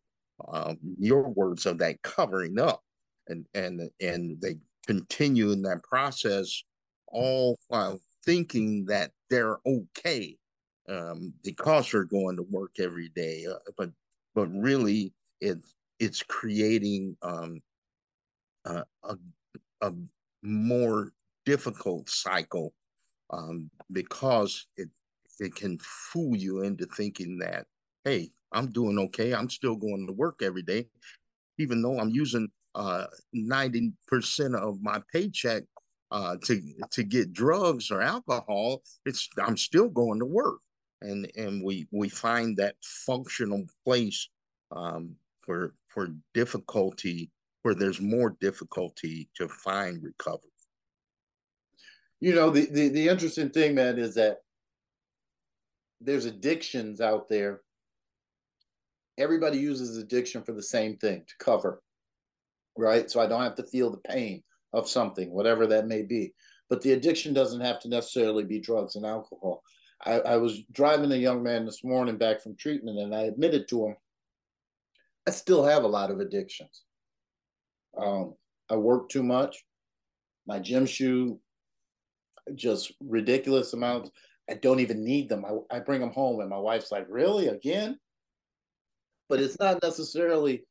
um, 0.47 0.77
your 0.97 1.29
words 1.29 1.65
of 1.65 1.77
that 1.79 2.01
covering 2.01 2.59
up. 2.59 2.81
And 3.27 3.45
and 3.53 3.89
and 3.99 4.39
they 4.41 4.57
continue 4.87 5.51
in 5.51 5.61
that 5.63 5.83
process 5.83 6.63
all 7.07 7.57
while 7.67 7.99
thinking 8.25 8.85
that 8.85 9.11
they're 9.29 9.57
okay 9.65 10.37
um, 10.89 11.33
because 11.43 11.91
they're 11.91 12.03
going 12.03 12.37
to 12.37 12.43
work 12.43 12.71
every 12.79 13.09
day. 13.09 13.45
Uh, 13.49 13.71
but 13.77 13.89
but 14.35 14.47
really 14.53 15.13
it's 15.41 15.75
it's 15.99 16.23
creating 16.23 17.15
um, 17.21 17.61
uh, 18.65 18.83
a, 19.03 19.17
a 19.81 19.93
more 20.43 21.11
difficult 21.45 22.09
cycle 22.09 22.73
um, 23.31 23.69
because 23.91 24.67
it 24.77 24.89
it 25.39 25.55
can 25.55 25.79
fool 25.79 26.35
you 26.35 26.61
into 26.61 26.85
thinking 26.85 27.37
that 27.39 27.65
hey 28.05 28.29
i'm 28.51 28.67
doing 28.67 28.99
okay. 28.99 29.33
I'm 29.33 29.49
still 29.49 29.75
going 29.75 30.05
to 30.07 30.13
work 30.13 30.41
every 30.41 30.61
day 30.61 30.87
even 31.57 31.81
though 31.81 31.99
i'm 31.99 32.09
using 32.09 32.49
uh, 32.75 33.05
90% 33.35 34.55
of 34.55 34.81
my 34.81 34.99
paycheck 35.11 35.63
uh, 36.13 36.37
to 36.43 36.61
to 36.91 37.03
get 37.03 37.33
drugs 37.33 37.91
or 37.91 38.01
alcohol. 38.01 38.81
It's 39.05 39.27
i'm 39.41 39.57
still 39.57 39.89
going 39.89 40.19
to 40.19 40.25
work. 40.25 40.59
And 41.01 41.29
and 41.35 41.63
we 41.63 41.87
we 41.91 42.07
find 42.07 42.55
that 42.57 42.75
functional 42.81 43.65
place 43.83 44.29
um, 44.71 45.15
for 45.41 45.73
for 45.87 46.09
difficulty 46.33 47.29
where 47.63 47.75
there's 47.75 47.99
more 47.99 48.37
difficulty 48.39 49.29
to 49.35 49.49
find 49.49 50.03
recovery. 50.03 50.49
You 52.19 52.35
know 52.35 52.49
the, 52.49 52.67
the 52.67 52.89
the 52.89 53.09
interesting 53.09 53.49
thing 53.49 53.75
man 53.75 53.97
is 53.97 54.15
that 54.15 54.37
there's 55.99 56.25
addictions 56.25 57.01
out 57.01 57.27
there. 57.29 57.61
Everybody 59.17 59.57
uses 59.57 59.97
addiction 59.97 60.43
for 60.43 60.53
the 60.53 60.63
same 60.63 60.97
thing 60.97 61.23
to 61.27 61.43
cover 61.43 61.81
right? 62.77 63.09
So 63.09 63.19
i 63.19 63.27
don't 63.27 63.43
have 63.43 63.55
to 63.55 63.63
feel 63.63 63.91
the 63.91 63.97
pain 63.97 64.43
of 64.73 64.89
something 64.89 65.31
whatever 65.31 65.67
that 65.67 65.87
may 65.87 66.01
be. 66.01 66.33
But 66.69 66.81
the 66.81 66.93
addiction 66.93 67.33
doesn't 67.33 67.61
have 67.61 67.79
to 67.81 67.89
necessarily 67.89 68.43
be 68.43 68.59
drugs 68.59 68.95
and 68.95 69.05
alcohol. 69.05 69.61
I, 70.05 70.19
I 70.19 70.37
was 70.37 70.63
driving 70.71 71.11
a 71.11 71.15
young 71.15 71.43
man 71.43 71.65
this 71.65 71.83
morning 71.83 72.17
back 72.17 72.41
from 72.41 72.55
treatment 72.55 72.99
and 72.99 73.15
i 73.15 73.21
admitted 73.21 73.69
to 73.69 73.85
him 73.87 73.95
i 75.27 75.31
still 75.31 75.63
have 75.63 75.83
a 75.83 75.87
lot 75.87 76.11
of 76.11 76.19
addictions 76.19 76.83
um, 77.97 78.33
i 78.69 78.75
work 78.75 79.09
too 79.09 79.23
much 79.23 79.63
my 80.45 80.59
gym 80.59 80.85
shoe 80.85 81.39
just 82.55 82.91
ridiculous 82.99 83.73
amounts. 83.73 84.11
I 84.49 84.55
don't 84.55 84.79
even 84.79 85.03
need 85.03 85.29
them. 85.29 85.45
I, 85.45 85.77
I 85.77 85.79
bring 85.79 86.01
them 86.01 86.11
home, 86.11 86.41
and 86.41 86.49
my 86.49 86.57
wife's 86.57 86.91
like, 86.91 87.05
"Really 87.09 87.47
again?" 87.47 87.97
But 89.29 89.39
it's 89.39 89.57
not 89.59 89.81
necessarily 89.81 90.65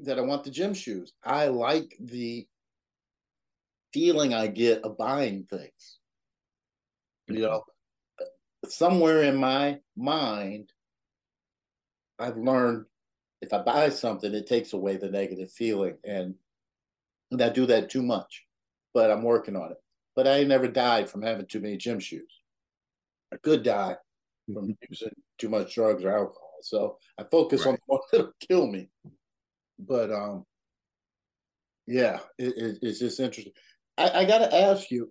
that 0.00 0.18
I 0.18 0.22
want 0.22 0.44
the 0.44 0.50
gym 0.50 0.74
shoes. 0.74 1.12
I 1.22 1.48
like 1.48 1.94
the 2.00 2.46
feeling 3.92 4.34
I 4.34 4.46
get 4.46 4.82
of 4.82 4.96
buying 4.96 5.44
things. 5.44 5.98
You 7.28 7.40
know, 7.40 7.64
somewhere 8.66 9.22
in 9.22 9.36
my 9.36 9.80
mind, 9.96 10.72
I've 12.18 12.36
learned 12.36 12.86
if 13.40 13.52
I 13.52 13.58
buy 13.58 13.90
something, 13.90 14.32
it 14.32 14.46
takes 14.46 14.72
away 14.72 14.96
the 14.96 15.10
negative 15.10 15.50
feeling, 15.50 15.98
and, 16.04 16.34
and 17.34 17.42
I 17.42 17.50
do 17.50 17.66
that 17.66 17.90
too 17.90 18.02
much. 18.02 18.44
But 18.94 19.10
I'm 19.10 19.22
working 19.22 19.56
on 19.56 19.72
it 19.72 19.78
but 20.14 20.28
I 20.28 20.44
never 20.44 20.68
died 20.68 21.08
from 21.08 21.22
having 21.22 21.46
too 21.46 21.60
many 21.60 21.76
gym 21.76 21.98
shoes. 21.98 22.40
I 23.32 23.36
could 23.36 23.62
die 23.62 23.96
from 24.46 24.64
mm-hmm. 24.64 24.72
using 24.88 25.12
too 25.38 25.48
much 25.48 25.74
drugs 25.74 26.04
or 26.04 26.16
alcohol. 26.16 26.58
So 26.62 26.98
I 27.18 27.24
focus 27.30 27.66
right. 27.66 27.72
on 27.72 27.74
the 27.74 27.80
one 27.86 28.00
that'll 28.12 28.32
kill 28.48 28.66
me. 28.66 28.88
But 29.78 30.12
um, 30.12 30.44
yeah, 31.86 32.20
it, 32.38 32.54
it, 32.56 32.78
it's 32.82 33.00
just 33.00 33.20
interesting. 33.20 33.52
I, 33.98 34.10
I 34.10 34.24
got 34.24 34.38
to 34.38 34.54
ask 34.54 34.90
you. 34.90 35.10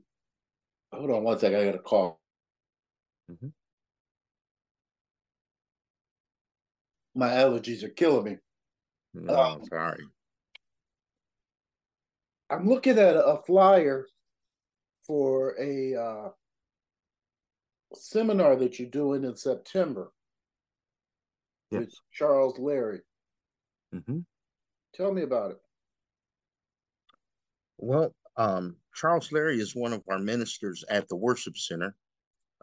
Hold 0.94 1.12
on 1.12 1.24
one 1.24 1.40
second. 1.40 1.60
I 1.60 1.66
got 1.66 1.76
a 1.76 1.80
call. 1.80 2.20
Mm-hmm. 3.32 3.48
My 7.16 7.30
allergies 7.30 7.84
are 7.84 7.90
killing 7.90 8.26
me. 8.26 8.38
No, 9.14 9.36
um, 9.36 9.66
sorry. 9.66 10.04
I'm 12.54 12.70
looking 12.70 13.00
at 13.00 13.16
a 13.16 13.40
flyer 13.48 14.06
for 15.08 15.56
a 15.60 15.96
uh, 15.96 16.30
seminar 17.96 18.56
that 18.58 18.78
you're 18.78 18.90
doing 18.90 19.24
in 19.24 19.36
September 19.36 20.12
yes. 21.72 21.80
with 21.80 21.94
Charles 22.12 22.60
Larry. 22.60 23.02
Mm-hmm. 23.94 24.20
Tell 24.94 25.12
me 25.12 25.24
about 25.24 25.52
it. 25.52 25.58
Well, 27.80 28.14
um, 28.38 28.76
Charles 28.94 29.32
Larry 29.32 29.60
is 29.60 29.76
one 29.76 29.94
of 29.94 30.04
our 30.08 30.20
ministers 30.20 30.86
at 30.90 31.08
the 31.10 31.16
Worship 31.16 31.58
Center, 31.58 31.96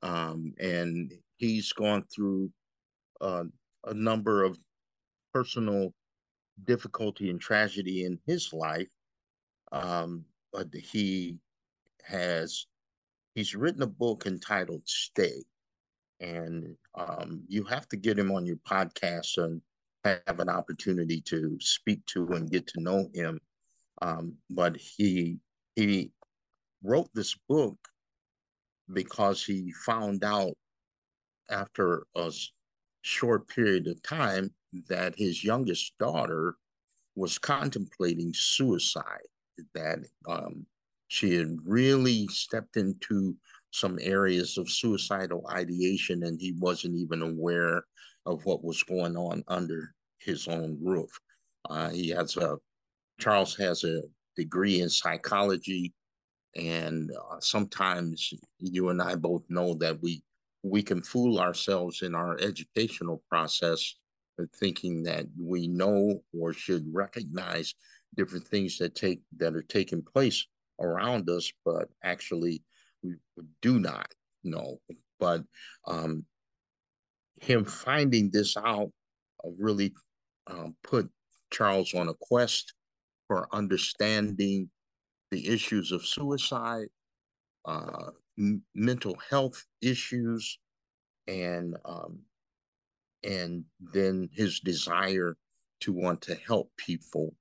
um, 0.04 0.54
and 0.60 1.12
he's 1.38 1.72
gone 1.72 2.04
through 2.14 2.50
uh, 3.20 3.44
a 3.86 3.94
number 3.94 4.44
of 4.44 4.56
personal 5.34 5.92
difficulty 6.64 7.28
and 7.28 7.40
tragedy 7.40 8.04
in 8.04 8.20
his 8.26 8.52
life. 8.52 8.88
Um, 9.72 10.24
but 10.52 10.68
he 10.74 11.38
has 12.04 12.66
he's 13.34 13.54
written 13.54 13.82
a 13.82 13.86
book 13.86 14.26
entitled 14.26 14.82
Stay, 14.84 15.44
and 16.20 16.76
um, 16.94 17.44
you 17.48 17.64
have 17.64 17.88
to 17.88 17.96
get 17.96 18.18
him 18.18 18.32
on 18.32 18.46
your 18.46 18.56
podcast 18.68 19.38
and 19.38 19.60
have 20.04 20.40
an 20.40 20.48
opportunity 20.48 21.20
to 21.20 21.56
speak 21.60 22.04
to 22.06 22.26
and 22.28 22.50
get 22.50 22.66
to 22.68 22.80
know 22.80 23.08
him. 23.14 23.38
Um, 24.02 24.34
but 24.48 24.76
he 24.76 25.38
he 25.76 26.10
wrote 26.82 27.10
this 27.14 27.36
book 27.48 27.76
because 28.92 29.44
he 29.44 29.72
found 29.72 30.24
out 30.24 30.54
after 31.50 32.06
a 32.16 32.32
short 33.02 33.48
period 33.48 33.86
of 33.86 34.02
time 34.02 34.52
that 34.88 35.14
his 35.16 35.44
youngest 35.44 35.92
daughter 35.98 36.56
was 37.14 37.38
contemplating 37.38 38.32
suicide 38.34 39.29
that 39.74 39.98
um, 40.28 40.66
she 41.08 41.34
had 41.34 41.56
really 41.64 42.26
stepped 42.28 42.76
into 42.76 43.36
some 43.72 43.98
areas 44.00 44.58
of 44.58 44.70
suicidal 44.70 45.46
ideation 45.50 46.24
and 46.24 46.40
he 46.40 46.52
wasn't 46.58 46.94
even 46.94 47.22
aware 47.22 47.84
of 48.26 48.44
what 48.44 48.64
was 48.64 48.82
going 48.82 49.16
on 49.16 49.42
under 49.48 49.94
his 50.18 50.48
own 50.48 50.78
roof. 50.82 51.10
Uh, 51.68 51.90
he 51.90 52.08
has 52.08 52.36
a, 52.36 52.56
Charles 53.18 53.56
has 53.56 53.84
a 53.84 54.02
degree 54.36 54.80
in 54.80 54.88
psychology 54.88 55.92
and 56.56 57.10
uh, 57.10 57.38
sometimes 57.40 58.32
you 58.58 58.88
and 58.88 59.00
I 59.00 59.14
both 59.14 59.44
know 59.48 59.74
that 59.74 60.00
we 60.02 60.22
we 60.62 60.82
can 60.82 61.00
fool 61.02 61.38
ourselves 61.38 62.02
in 62.02 62.14
our 62.14 62.38
educational 62.38 63.22
process 63.30 63.94
thinking 64.58 65.02
that 65.02 65.26
we 65.38 65.68
know 65.68 66.22
or 66.38 66.52
should 66.52 66.84
recognize 66.92 67.74
different 68.16 68.46
things 68.46 68.78
that 68.78 68.94
take 68.94 69.20
that 69.38 69.54
are 69.54 69.62
taking 69.62 70.02
place 70.02 70.46
around 70.80 71.28
us, 71.30 71.52
but 71.64 71.88
actually 72.04 72.62
we 73.02 73.14
do 73.62 73.78
not 73.78 74.12
know. 74.44 74.80
But 75.18 75.44
um, 75.86 76.24
him 77.40 77.64
finding 77.64 78.30
this 78.30 78.56
out 78.56 78.90
really 79.58 79.92
um, 80.46 80.76
put 80.82 81.10
Charles 81.50 81.94
on 81.94 82.08
a 82.08 82.14
quest 82.20 82.74
for 83.28 83.48
understanding 83.52 84.70
the 85.30 85.46
issues 85.48 85.92
of 85.92 86.04
suicide, 86.06 86.88
uh, 87.64 88.10
mental 88.74 89.16
health 89.30 89.64
issues, 89.82 90.58
and 91.28 91.76
um, 91.84 92.20
and 93.24 93.64
then 93.80 94.28
his 94.32 94.60
desire 94.60 95.36
to 95.80 95.92
want 95.92 96.22
to 96.22 96.34
help 96.46 96.70
people 96.76 97.34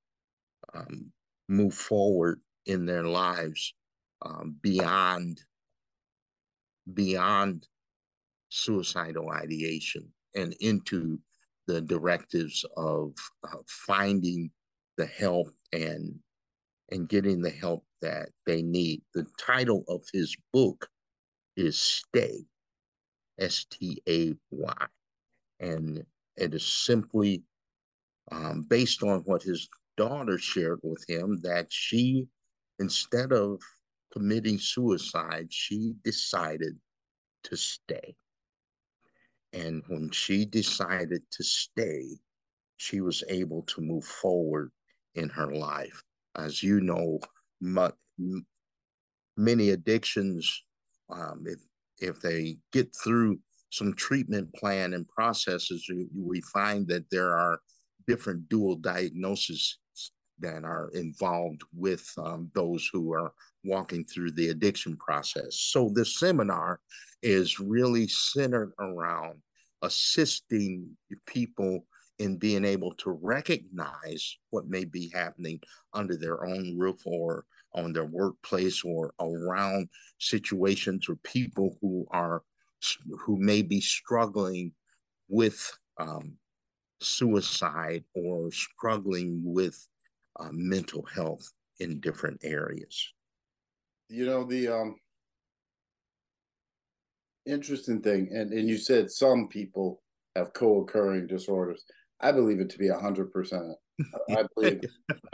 um, 0.73 1.11
move 1.47 1.73
forward 1.73 2.39
in 2.65 2.85
their 2.85 3.03
lives 3.03 3.73
um, 4.21 4.55
beyond 4.61 5.41
beyond 6.93 7.67
suicidal 8.49 9.29
ideation 9.29 10.11
and 10.35 10.55
into 10.59 11.19
the 11.67 11.81
directives 11.81 12.65
of 12.77 13.13
uh, 13.43 13.57
finding 13.67 14.49
the 14.97 15.05
help 15.05 15.49
and 15.71 16.15
and 16.91 17.07
getting 17.07 17.41
the 17.41 17.49
help 17.51 17.85
that 18.01 18.29
they 18.45 18.61
need. 18.61 19.01
The 19.13 19.25
title 19.39 19.83
of 19.87 20.03
his 20.11 20.35
book 20.51 20.87
is 21.55 21.77
Stay, 21.77 22.45
S 23.39 23.65
T 23.69 24.01
A 24.09 24.33
Y. 24.49 24.85
And 25.59 26.03
it 26.37 26.53
is 26.53 26.65
simply 26.65 27.43
um, 28.31 28.65
based 28.67 29.03
on 29.03 29.19
what 29.21 29.43
his 29.43 29.67
daughter 29.99 30.37
shared 30.37 30.79
with 30.81 31.03
him 31.09 31.41
that 31.43 31.67
she, 31.69 32.25
instead 32.79 33.33
of 33.33 33.61
committing 34.13 34.57
suicide, 34.57 35.47
she 35.51 35.93
decided 36.05 36.79
to 37.43 37.57
stay. 37.57 38.15
And 39.51 39.83
when 39.87 40.09
she 40.11 40.45
decided 40.45 41.21
to 41.31 41.43
stay, 41.43 42.17
she 42.77 43.01
was 43.01 43.25
able 43.27 43.63
to 43.63 43.81
move 43.81 44.05
forward 44.05 44.71
in 45.15 45.27
her 45.27 45.53
life. 45.53 46.01
As 46.37 46.63
you 46.63 46.79
know, 46.79 47.19
many 49.35 49.69
addictions, 49.71 50.63
um, 51.09 51.43
if 51.45 51.59
if 51.97 52.21
they 52.21 52.57
get 52.71 52.95
through 53.03 53.37
some 53.69 53.93
treatment 53.95 54.53
plan 54.53 54.93
and 54.93 55.05
processes, 55.09 55.85
we 56.15 56.39
find 56.53 56.87
that 56.87 57.09
there 57.11 57.33
are 57.35 57.59
different 58.07 58.47
dual 58.47 58.75
diagnoses 58.77 59.77
that 60.39 60.63
are 60.63 60.89
involved 60.93 61.61
with 61.75 62.11
um, 62.17 62.49
those 62.53 62.89
who 62.91 63.13
are 63.13 63.33
walking 63.63 64.05
through 64.05 64.31
the 64.31 64.49
addiction 64.49 64.95
process. 64.97 65.55
So 65.55 65.91
this 65.93 66.19
seminar 66.19 66.79
is 67.21 67.59
really 67.59 68.07
centered 68.07 68.73
around 68.79 69.41
assisting 69.81 70.89
people 71.25 71.85
in 72.19 72.37
being 72.37 72.65
able 72.65 72.93
to 72.95 73.11
recognize 73.21 74.37
what 74.49 74.67
may 74.67 74.83
be 74.83 75.09
happening 75.13 75.59
under 75.93 76.17
their 76.17 76.45
own 76.45 76.77
roof 76.77 77.01
or 77.05 77.45
on 77.73 77.93
their 77.93 78.05
workplace 78.05 78.83
or 78.83 79.13
around 79.19 79.87
situations 80.19 81.07
or 81.07 81.15
people 81.23 81.77
who 81.81 82.05
are 82.11 82.43
who 83.19 83.37
may 83.37 83.61
be 83.61 83.81
struggling 83.81 84.71
with 85.27 85.71
um, 85.99 86.33
suicide 87.01 88.03
or 88.13 88.51
struggling 88.51 89.41
with 89.43 89.87
uh, 90.39 90.49
mental 90.51 91.05
health 91.13 91.47
in 91.79 91.99
different 91.99 92.39
areas. 92.43 93.13
You 94.09 94.25
know 94.25 94.43
the 94.43 94.67
um, 94.69 94.95
interesting 97.45 98.01
thing, 98.01 98.29
and 98.31 98.51
and 98.51 98.67
you 98.67 98.77
said 98.77 99.11
some 99.11 99.47
people 99.47 100.01
have 100.35 100.53
co-occurring 100.53 101.27
disorders. 101.27 101.83
I 102.21 102.31
believe 102.31 102.59
it 102.59 102.69
to 102.71 102.77
be 102.77 102.89
a 102.89 102.97
hundred 102.97 103.31
percent. 103.31 103.75
I 104.29 104.43
believe 104.55 104.81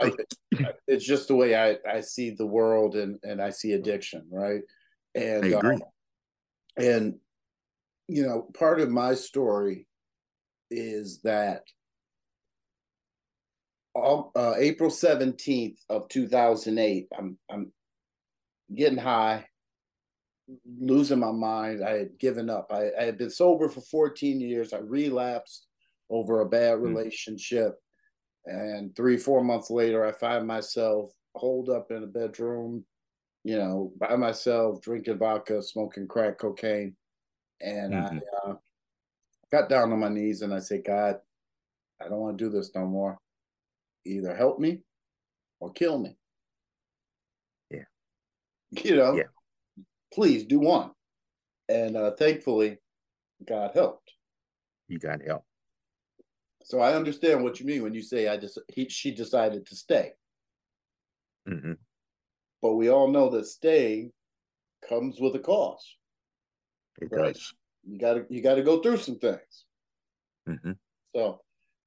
I, 0.00 0.12
it's 0.88 1.06
just 1.06 1.28
the 1.28 1.36
way 1.36 1.54
I, 1.54 1.76
I 1.88 2.00
see 2.00 2.30
the 2.30 2.46
world 2.46 2.96
and, 2.96 3.16
and 3.22 3.40
I 3.40 3.50
see 3.50 3.72
addiction, 3.72 4.26
right? 4.30 4.62
And. 5.14 5.54
Um, 5.54 5.82
and 6.76 7.14
you 8.08 8.22
know, 8.22 8.48
part 8.54 8.80
of 8.80 8.90
my 8.90 9.14
story 9.14 9.86
is 10.70 11.20
that 11.22 11.62
uh, 13.96 14.54
April 14.58 14.90
17th 14.90 15.78
of 15.88 16.08
2008, 16.08 17.08
I'm 17.18 17.38
I'm 17.50 17.72
getting 18.74 18.98
high, 18.98 19.46
losing 20.78 21.20
my 21.20 21.32
mind. 21.32 21.84
I 21.84 21.98
had 21.98 22.18
given 22.18 22.50
up. 22.50 22.70
I, 22.70 22.90
I 22.98 23.04
had 23.04 23.18
been 23.18 23.30
sober 23.30 23.68
for 23.68 23.80
14 23.80 24.40
years. 24.40 24.72
I 24.72 24.78
relapsed 24.78 25.66
over 26.10 26.40
a 26.40 26.48
bad 26.48 26.78
hmm. 26.78 26.84
relationship. 26.84 27.78
And 28.44 28.94
three, 28.94 29.16
four 29.16 29.42
months 29.42 29.70
later, 29.70 30.04
I 30.04 30.12
find 30.12 30.46
myself 30.46 31.10
holed 31.34 31.68
up 31.68 31.90
in 31.90 32.04
a 32.04 32.06
bedroom, 32.06 32.84
you 33.44 33.56
know, 33.56 33.92
by 33.98 34.14
myself, 34.16 34.80
drinking 34.82 35.18
vodka, 35.18 35.62
smoking 35.62 36.06
crack 36.06 36.38
cocaine. 36.38 36.94
And 37.60 37.92
mm-hmm. 37.92 38.18
I 38.46 38.50
uh, 38.50 38.54
got 39.50 39.68
down 39.68 39.92
on 39.92 39.98
my 39.98 40.08
knees 40.08 40.42
and 40.42 40.54
I 40.54 40.60
said, 40.60 40.84
God, 40.84 41.16
I 42.00 42.08
don't 42.08 42.18
want 42.18 42.38
to 42.38 42.44
do 42.44 42.50
this 42.50 42.70
no 42.74 42.86
more. 42.86 43.18
Either 44.06 44.34
help 44.34 44.58
me 44.58 44.80
or 45.60 45.72
kill 45.72 45.98
me. 45.98 46.16
Yeah. 47.70 47.84
You 48.84 48.96
know, 48.96 49.14
yeah. 49.14 49.84
please 50.12 50.44
do 50.44 50.60
one. 50.60 50.90
And 51.68 51.96
uh, 51.96 52.12
thankfully, 52.12 52.78
God 53.46 53.72
helped. 53.74 54.12
You 54.88 54.98
got 54.98 55.22
help. 55.22 55.44
So 56.62 56.80
I 56.80 56.94
understand 56.94 57.42
what 57.42 57.60
you 57.60 57.66
mean 57.66 57.82
when 57.82 57.94
you 57.94 58.02
say 58.02 58.28
I 58.28 58.36
just 58.36 58.58
he 58.68 58.88
she 58.88 59.12
decided 59.12 59.66
to 59.66 59.76
stay. 59.76 60.12
Mm-hmm. 61.48 61.74
But 62.60 62.74
we 62.74 62.88
all 62.88 63.08
know 63.08 63.30
that 63.30 63.46
staying 63.46 64.12
comes 64.88 65.20
with 65.20 65.36
a 65.36 65.38
cost. 65.38 65.96
It 67.00 67.08
right? 67.12 67.34
does. 67.34 67.54
You 67.84 67.98
got 67.98 68.14
to 68.14 68.26
you 68.28 68.42
got 68.42 68.56
to 68.56 68.62
go 68.62 68.80
through 68.80 68.96
some 68.96 69.18
things. 69.18 69.64
Mm-hmm. 70.48 70.72
So, 71.14 71.40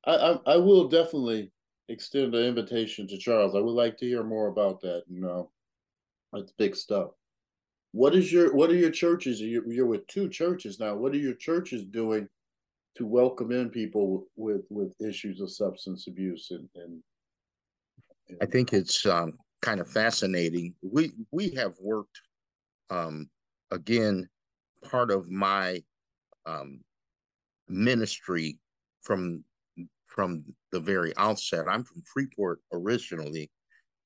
I, 0.06 0.16
I, 0.16 0.54
I 0.54 0.58
will 0.58 0.88
definitely 0.88 1.52
extend 1.90 2.36
an 2.36 2.46
invitation 2.46 3.08
to 3.08 3.18
Charles. 3.18 3.56
I 3.56 3.60
would 3.60 3.72
like 3.72 3.98
to 3.98 4.06
hear 4.06 4.24
more 4.24 4.48
about 4.48 4.80
that. 4.82 5.04
You 5.10 5.20
know, 5.20 5.52
that's 6.32 6.52
big 6.54 6.76
stuff. 6.76 7.10
What 7.92 8.16
is 8.16 8.32
your 8.32 8.54
what 8.54 8.70
are 8.70 8.76
your 8.76 8.92
churches? 8.92 9.42
You're, 9.42 9.70
you're 9.72 9.88
with 9.88 10.06
two 10.08 10.30
churches 10.30 10.80
now. 10.80 10.96
What 10.96 11.14
are 11.14 11.18
your 11.18 11.34
churches 11.34 11.84
doing 11.84 12.28
to 12.96 13.06
welcome 13.06 13.52
in 13.52 13.70
people 13.70 14.28
with 14.36 14.62
with 14.70 14.94
issues 15.02 15.42
of 15.42 15.52
substance 15.52 16.08
abuse 16.08 16.52
and, 16.52 16.68
and, 16.76 17.02
and 18.28 18.38
I 18.42 18.46
think 18.46 18.74
it's 18.74 19.06
um, 19.06 19.34
kind 19.62 19.80
of 19.80 19.90
fascinating. 19.90 20.76
We 20.82 21.12
we 21.32 21.50
have 21.52 21.74
worked 21.82 22.22
um, 22.90 23.30
again 23.72 24.30
part 24.84 25.12
of 25.12 25.30
my 25.30 25.82
um, 26.46 26.82
ministry 27.68 28.60
from 29.02 29.44
from 30.08 30.44
the 30.72 30.80
very 30.80 31.16
outset. 31.18 31.68
I'm 31.68 31.84
from 31.84 32.04
Freeport 32.12 32.60
originally, 32.72 33.50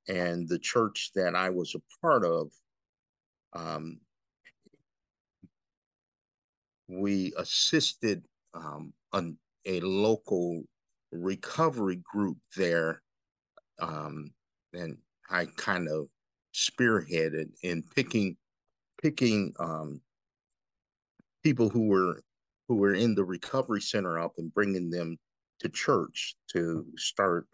and 0.07 0.47
the 0.47 0.59
church 0.59 1.11
that 1.15 1.35
I 1.35 1.49
was 1.49 1.75
a 1.75 2.05
part 2.05 2.25
of, 2.25 2.49
um, 3.53 3.99
we 6.87 7.33
assisted 7.37 8.23
um, 8.53 8.93
an, 9.13 9.37
a 9.65 9.79
local 9.81 10.63
recovery 11.11 12.01
group 12.03 12.37
there, 12.55 13.01
um, 13.79 14.31
and 14.73 14.97
I 15.29 15.47
kind 15.55 15.87
of 15.87 16.07
spearheaded 16.53 17.49
in 17.63 17.83
picking 17.95 18.37
picking 19.01 19.53
um, 19.59 20.01
people 21.43 21.69
who 21.69 21.87
were 21.87 22.21
who 22.67 22.75
were 22.75 22.93
in 22.93 23.15
the 23.15 23.23
recovery 23.23 23.81
center 23.81 24.19
up 24.19 24.33
and 24.37 24.53
bringing 24.53 24.89
them 24.89 25.17
to 25.63 25.69
church 25.69 26.35
to 26.51 26.85
start 26.97 27.47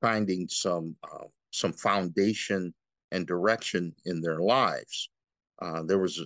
finding 0.00 0.48
some 0.48 0.96
uh, 1.04 1.26
some 1.50 1.72
foundation 1.72 2.74
and 3.10 3.26
direction 3.26 3.94
in 4.06 4.20
their 4.20 4.40
lives. 4.40 5.10
Uh, 5.60 5.82
there 5.82 5.98
was 5.98 6.20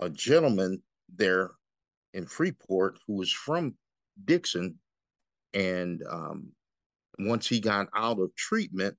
a 0.00 0.10
gentleman 0.10 0.80
there 1.16 1.50
in 2.14 2.26
Freeport 2.26 2.98
who 3.06 3.14
was 3.14 3.32
from 3.32 3.74
Dixon. 4.24 4.78
And 5.54 6.02
um, 6.08 6.48
once 7.18 7.48
he 7.48 7.60
got 7.60 7.88
out 7.94 8.20
of 8.20 8.34
treatment, 8.36 8.96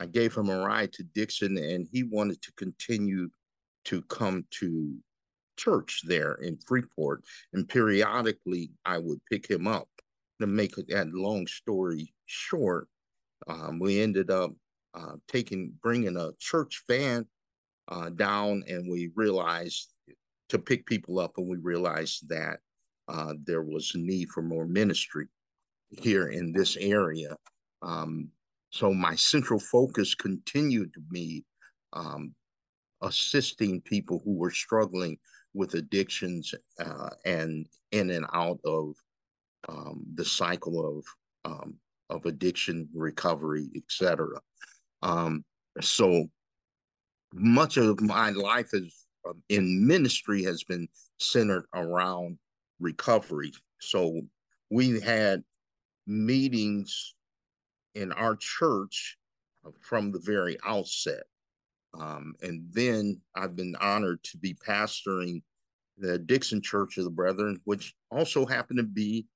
I 0.00 0.06
gave 0.06 0.34
him 0.34 0.48
a 0.48 0.58
ride 0.58 0.92
to 0.94 1.02
Dixon 1.02 1.58
and 1.58 1.86
he 1.92 2.04
wanted 2.04 2.40
to 2.42 2.52
continue 2.52 3.28
to 3.86 4.02
come 4.02 4.44
to 4.52 4.96
church 5.56 6.02
there 6.04 6.34
in 6.34 6.56
Freeport. 6.66 7.24
And 7.52 7.68
periodically 7.68 8.70
I 8.84 8.98
would 8.98 9.20
pick 9.30 9.48
him 9.48 9.66
up. 9.66 9.88
To 10.40 10.46
make 10.46 10.76
that 10.76 11.12
long 11.12 11.46
story 11.46 12.14
short, 12.26 12.88
um, 13.48 13.78
we 13.78 14.00
ended 14.00 14.30
up 14.30 14.52
uh, 14.94 15.16
taking, 15.26 15.72
bringing 15.82 16.16
a 16.16 16.30
church 16.38 16.82
van 16.88 17.26
uh, 17.88 18.10
down 18.10 18.62
and 18.68 18.90
we 18.90 19.10
realized 19.16 19.88
to 20.48 20.58
pick 20.58 20.86
people 20.86 21.18
up 21.18 21.38
and 21.38 21.48
we 21.48 21.56
realized 21.56 22.28
that 22.28 22.60
uh, 23.08 23.34
there 23.44 23.62
was 23.62 23.92
a 23.94 23.98
need 23.98 24.28
for 24.28 24.42
more 24.42 24.66
ministry 24.66 25.26
here 25.90 26.28
in 26.28 26.52
this 26.52 26.76
area. 26.76 27.36
Um, 27.82 28.28
so 28.70 28.92
my 28.92 29.14
central 29.14 29.58
focus 29.58 30.14
continued 30.14 30.92
to 30.94 31.00
be 31.00 31.44
um, 31.94 32.34
assisting 33.02 33.80
people 33.80 34.20
who 34.24 34.34
were 34.34 34.50
struggling 34.50 35.18
with 35.54 35.74
addictions 35.74 36.54
uh, 36.78 37.10
and 37.24 37.66
in 37.92 38.10
and 38.10 38.26
out 38.34 38.60
of 38.64 38.94
um, 39.68 40.04
the 40.14 40.24
cycle 40.24 40.98
of 40.98 41.04
um, 41.44 41.74
of 42.10 42.24
addiction 42.26 42.88
recovery, 42.94 43.68
etc. 43.76 44.40
Um, 45.02 45.44
so 45.80 46.26
much 47.34 47.76
of 47.76 48.00
my 48.00 48.30
life 48.30 48.70
is 48.72 49.06
um, 49.28 49.42
in 49.48 49.86
ministry 49.86 50.42
has 50.44 50.64
been 50.64 50.88
centered 51.18 51.66
around 51.74 52.38
recovery. 52.80 53.52
So 53.80 54.20
we 54.70 55.00
had 55.00 55.42
meetings 56.06 57.14
in 57.94 58.12
our 58.12 58.36
church 58.36 59.18
from 59.80 60.12
the 60.12 60.20
very 60.20 60.56
outset. 60.64 61.24
Um, 61.98 62.34
and 62.42 62.62
then 62.70 63.20
I've 63.34 63.56
been 63.56 63.74
honored 63.80 64.22
to 64.24 64.38
be 64.38 64.54
pastoring 64.54 65.42
the 65.96 66.18
Dixon 66.18 66.62
Church 66.62 66.96
of 66.96 67.04
the 67.04 67.10
Brethren, 67.10 67.60
which 67.64 67.94
also 68.10 68.46
happened 68.46 68.78
to 68.78 68.84
be 68.84 69.26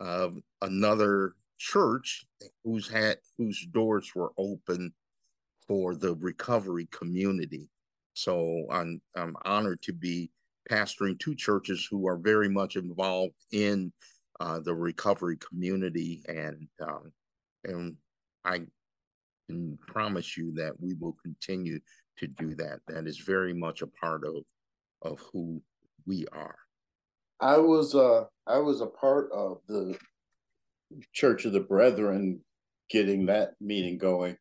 uh, 0.00 0.30
another 0.62 1.34
church 1.58 2.24
whose 2.64 2.88
had 2.88 3.18
whose 3.36 3.66
doors 3.66 4.12
were 4.14 4.32
open 4.38 4.92
for 5.68 5.94
the 5.94 6.14
recovery 6.16 6.88
community. 6.90 7.68
So 8.14 8.66
I'm 8.70 9.00
I'm 9.14 9.36
honored 9.44 9.82
to 9.82 9.92
be 9.92 10.30
pastoring 10.70 11.18
two 11.18 11.34
churches 11.34 11.86
who 11.90 12.06
are 12.08 12.16
very 12.16 12.48
much 12.48 12.76
involved 12.76 13.34
in 13.52 13.92
uh, 14.40 14.58
the 14.60 14.74
recovery 14.74 15.36
community, 15.36 16.22
and 16.28 16.66
um, 16.82 17.12
and 17.64 17.96
I 18.44 18.62
can 19.48 19.78
promise 19.86 20.36
you 20.36 20.52
that 20.54 20.72
we 20.80 20.94
will 20.94 21.16
continue 21.22 21.78
to 22.18 22.26
do 22.26 22.54
that. 22.54 22.80
That 22.88 23.06
is 23.06 23.18
very 23.18 23.52
much 23.52 23.82
a 23.82 23.86
part 23.86 24.24
of 24.24 24.44
of 25.02 25.20
who 25.32 25.62
we 26.06 26.26
are. 26.32 26.56
I 27.40 27.58
was 27.58 27.94
uh 27.94 28.24
I 28.46 28.58
was 28.58 28.80
a 28.80 28.86
part 28.86 29.30
of 29.32 29.60
the 29.68 29.96
Church 31.12 31.44
of 31.44 31.52
the 31.52 31.60
Brethren 31.60 32.40
getting 32.90 33.26
that 33.26 33.52
meeting 33.60 33.98
going. 33.98 34.36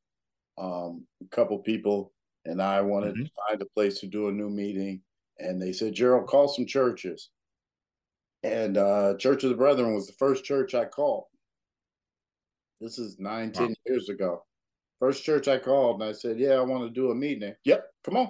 Um, 0.57 1.05
a 1.23 1.35
couple 1.35 1.57
people 1.59 2.11
and 2.45 2.61
I 2.61 2.81
wanted 2.81 3.13
mm-hmm. 3.13 3.23
to 3.23 3.31
find 3.47 3.61
a 3.61 3.65
place 3.75 3.99
to 3.99 4.07
do 4.07 4.27
a 4.27 4.31
new 4.31 4.49
meeting, 4.49 5.01
and 5.37 5.61
they 5.61 5.71
said, 5.71 5.93
"Gerald, 5.93 6.27
call 6.27 6.47
some 6.47 6.65
churches." 6.65 7.29
And 8.43 8.77
uh, 8.77 9.15
Church 9.17 9.43
of 9.43 9.49
the 9.49 9.55
Brethren 9.55 9.93
was 9.93 10.07
the 10.07 10.13
first 10.13 10.45
church 10.45 10.73
I 10.73 10.85
called. 10.85 11.25
This 12.79 12.97
is 12.97 13.17
nine, 13.19 13.51
wow. 13.53 13.65
ten 13.65 13.75
years 13.85 14.09
ago. 14.09 14.45
First 14.99 15.23
church 15.23 15.47
I 15.47 15.57
called, 15.57 16.01
and 16.01 16.09
I 16.09 16.13
said, 16.13 16.39
"Yeah, 16.39 16.53
I 16.53 16.61
want 16.61 16.83
to 16.83 16.89
do 16.89 17.11
a 17.11 17.15
meeting." 17.15 17.53
Yep, 17.65 17.85
come 18.03 18.17
on, 18.17 18.29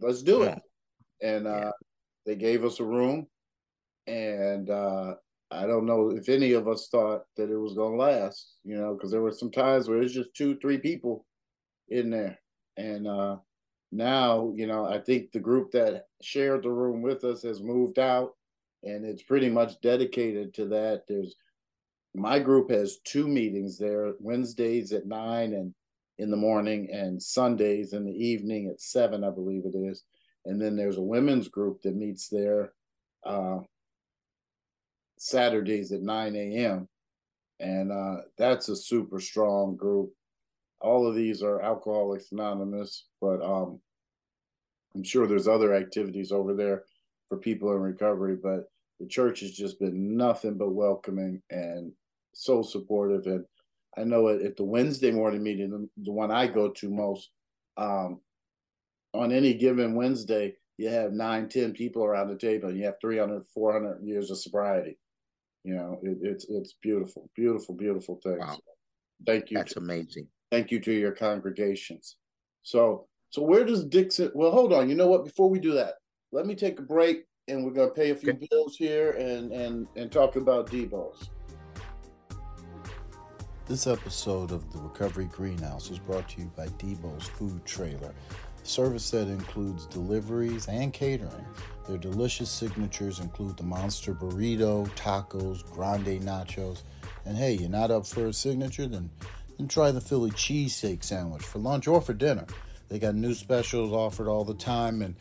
let's 0.00 0.22
do 0.22 0.42
it. 0.42 0.58
And 1.22 1.46
uh, 1.46 1.50
yeah. 1.50 1.70
they 2.26 2.36
gave 2.36 2.64
us 2.64 2.80
a 2.80 2.84
room, 2.84 3.26
and 4.06 4.70
uh, 4.70 5.14
I 5.50 5.66
don't 5.66 5.86
know 5.86 6.10
if 6.10 6.28
any 6.28 6.52
of 6.52 6.68
us 6.68 6.88
thought 6.88 7.22
that 7.36 7.50
it 7.50 7.56
was 7.56 7.74
going 7.74 7.98
to 7.98 8.04
last, 8.04 8.54
you 8.64 8.76
know, 8.76 8.94
because 8.94 9.10
there 9.10 9.22
were 9.22 9.32
some 9.32 9.50
times 9.50 9.88
where 9.88 10.02
it's 10.02 10.14
just 10.14 10.34
two, 10.34 10.56
three 10.56 10.78
people 10.78 11.26
in 11.88 12.10
there, 12.10 12.38
and 12.76 13.06
uh, 13.06 13.36
now, 13.92 14.52
you 14.54 14.66
know, 14.66 14.84
I 14.86 14.98
think 14.98 15.32
the 15.32 15.40
group 15.40 15.72
that 15.72 16.06
shared 16.22 16.62
the 16.62 16.70
room 16.70 17.02
with 17.02 17.24
us 17.24 17.42
has 17.42 17.62
moved 17.62 17.98
out, 17.98 18.34
and 18.84 19.04
it's 19.04 19.22
pretty 19.22 19.48
much 19.48 19.80
dedicated 19.80 20.54
to 20.54 20.66
that. 20.66 21.04
There's 21.08 21.34
my 22.14 22.38
group 22.38 22.70
has 22.70 22.98
two 23.04 23.28
meetings 23.28 23.78
there 23.78 24.12
Wednesdays 24.18 24.92
at 24.92 25.06
nine 25.06 25.54
and 25.54 25.72
in 26.18 26.30
the 26.30 26.36
morning 26.36 26.88
and 26.92 27.22
Sundays 27.22 27.94
in 27.94 28.04
the 28.04 28.12
evening 28.12 28.68
at 28.68 28.80
seven, 28.80 29.24
I 29.24 29.30
believe 29.30 29.64
it 29.64 29.76
is. 29.76 30.04
And 30.44 30.60
then 30.60 30.76
there's 30.76 30.98
a 30.98 31.02
women's 31.02 31.48
group 31.48 31.80
that 31.82 31.96
meets 31.96 32.28
there 32.28 32.72
uh, 33.24 33.60
Saturdays 35.20 35.92
at 35.92 36.00
9 36.00 36.34
a.m. 36.34 36.88
And 37.60 37.92
uh, 37.92 38.22
that's 38.38 38.70
a 38.70 38.76
super 38.76 39.20
strong 39.20 39.76
group. 39.76 40.12
All 40.80 41.06
of 41.06 41.14
these 41.14 41.42
are 41.42 41.60
Alcoholics 41.60 42.32
Anonymous, 42.32 43.04
but 43.20 43.42
um, 43.42 43.78
I'm 44.94 45.02
sure 45.02 45.26
there's 45.26 45.46
other 45.46 45.74
activities 45.74 46.32
over 46.32 46.54
there 46.54 46.84
for 47.28 47.36
people 47.36 47.70
in 47.72 47.82
recovery. 47.82 48.34
But 48.42 48.70
the 48.98 49.06
church 49.06 49.40
has 49.40 49.52
just 49.52 49.78
been 49.78 50.16
nothing 50.16 50.56
but 50.56 50.72
welcoming 50.72 51.42
and 51.50 51.92
so 52.32 52.62
supportive. 52.62 53.26
And 53.26 53.44
I 53.98 54.04
know 54.04 54.28
at, 54.28 54.40
at 54.40 54.56
the 54.56 54.64
Wednesday 54.64 55.10
morning 55.10 55.42
meeting, 55.42 55.70
the, 55.70 55.86
the, 56.02 56.12
one 56.12 56.30
I 56.30 56.46
go 56.46 56.70
to 56.70 56.90
most, 56.90 57.28
um, 57.76 58.20
on 59.12 59.32
any 59.32 59.52
given 59.52 59.94
Wednesday, 59.94 60.54
you 60.78 60.88
have 60.88 61.12
nine, 61.12 61.50
10 61.50 61.74
people 61.74 62.04
around 62.04 62.28
the 62.28 62.38
table 62.38 62.70
and 62.70 62.78
you 62.78 62.86
have 62.86 62.98
300, 63.02 63.44
400 63.52 64.02
years 64.02 64.30
of 64.30 64.38
sobriety. 64.38 64.96
You 65.64 65.74
know, 65.74 65.98
it, 66.02 66.18
it's 66.22 66.46
it's 66.48 66.74
beautiful, 66.82 67.28
beautiful, 67.34 67.74
beautiful 67.74 68.18
things. 68.22 68.38
Wow. 68.40 68.58
Thank 69.26 69.50
you. 69.50 69.58
That's 69.58 69.74
to, 69.74 69.80
amazing. 69.80 70.26
Thank 70.50 70.70
you 70.70 70.80
to 70.80 70.92
your 70.92 71.12
congregations. 71.12 72.16
So, 72.62 73.06
so 73.30 73.42
where 73.42 73.64
does 73.64 73.84
Dixon? 73.84 74.32
Well, 74.34 74.50
hold 74.50 74.72
on. 74.72 74.88
You 74.88 74.94
know 74.94 75.08
what? 75.08 75.24
Before 75.24 75.50
we 75.50 75.58
do 75.58 75.72
that, 75.72 75.94
let 76.32 76.46
me 76.46 76.54
take 76.54 76.78
a 76.78 76.82
break, 76.82 77.24
and 77.48 77.64
we're 77.64 77.72
gonna 77.72 77.90
pay 77.90 78.10
a 78.10 78.14
few 78.14 78.32
okay. 78.32 78.48
bills 78.50 78.76
here, 78.76 79.12
and 79.12 79.52
and 79.52 79.86
and 79.96 80.10
talk 80.10 80.36
about 80.36 80.70
Debo's. 80.70 81.28
This 83.66 83.86
episode 83.86 84.50
of 84.50 84.72
the 84.72 84.80
Recovery 84.80 85.26
Greenhouse 85.26 85.90
is 85.90 85.98
brought 86.00 86.28
to 86.30 86.40
you 86.40 86.50
by 86.56 86.66
Debo's 86.66 87.28
Food 87.28 87.64
Trailer, 87.64 88.12
service 88.70 89.10
that 89.10 89.28
includes 89.28 89.86
deliveries 89.86 90.68
and 90.68 90.92
catering. 90.92 91.44
Their 91.88 91.98
delicious 91.98 92.48
signatures 92.48 93.18
include 93.18 93.56
the 93.56 93.64
Monster 93.64 94.14
Burrito, 94.14 94.88
tacos, 94.90 95.68
grande 95.72 96.22
nachos, 96.22 96.82
and 97.24 97.36
hey, 97.36 97.54
you're 97.54 97.68
not 97.68 97.90
up 97.90 98.06
for 98.06 98.26
a 98.26 98.32
signature? 98.32 98.86
Then, 98.86 99.10
then 99.58 99.66
try 99.66 99.90
the 99.90 100.00
Philly 100.00 100.30
cheesesteak 100.30 101.02
sandwich 101.02 101.42
for 101.42 101.58
lunch 101.58 101.88
or 101.88 102.00
for 102.00 102.14
dinner. 102.14 102.46
They 102.88 102.98
got 102.98 103.14
new 103.14 103.34
specials 103.34 103.92
offered 103.92 104.28
all 104.28 104.44
the 104.44 104.54
time, 104.54 105.02
and 105.02 105.14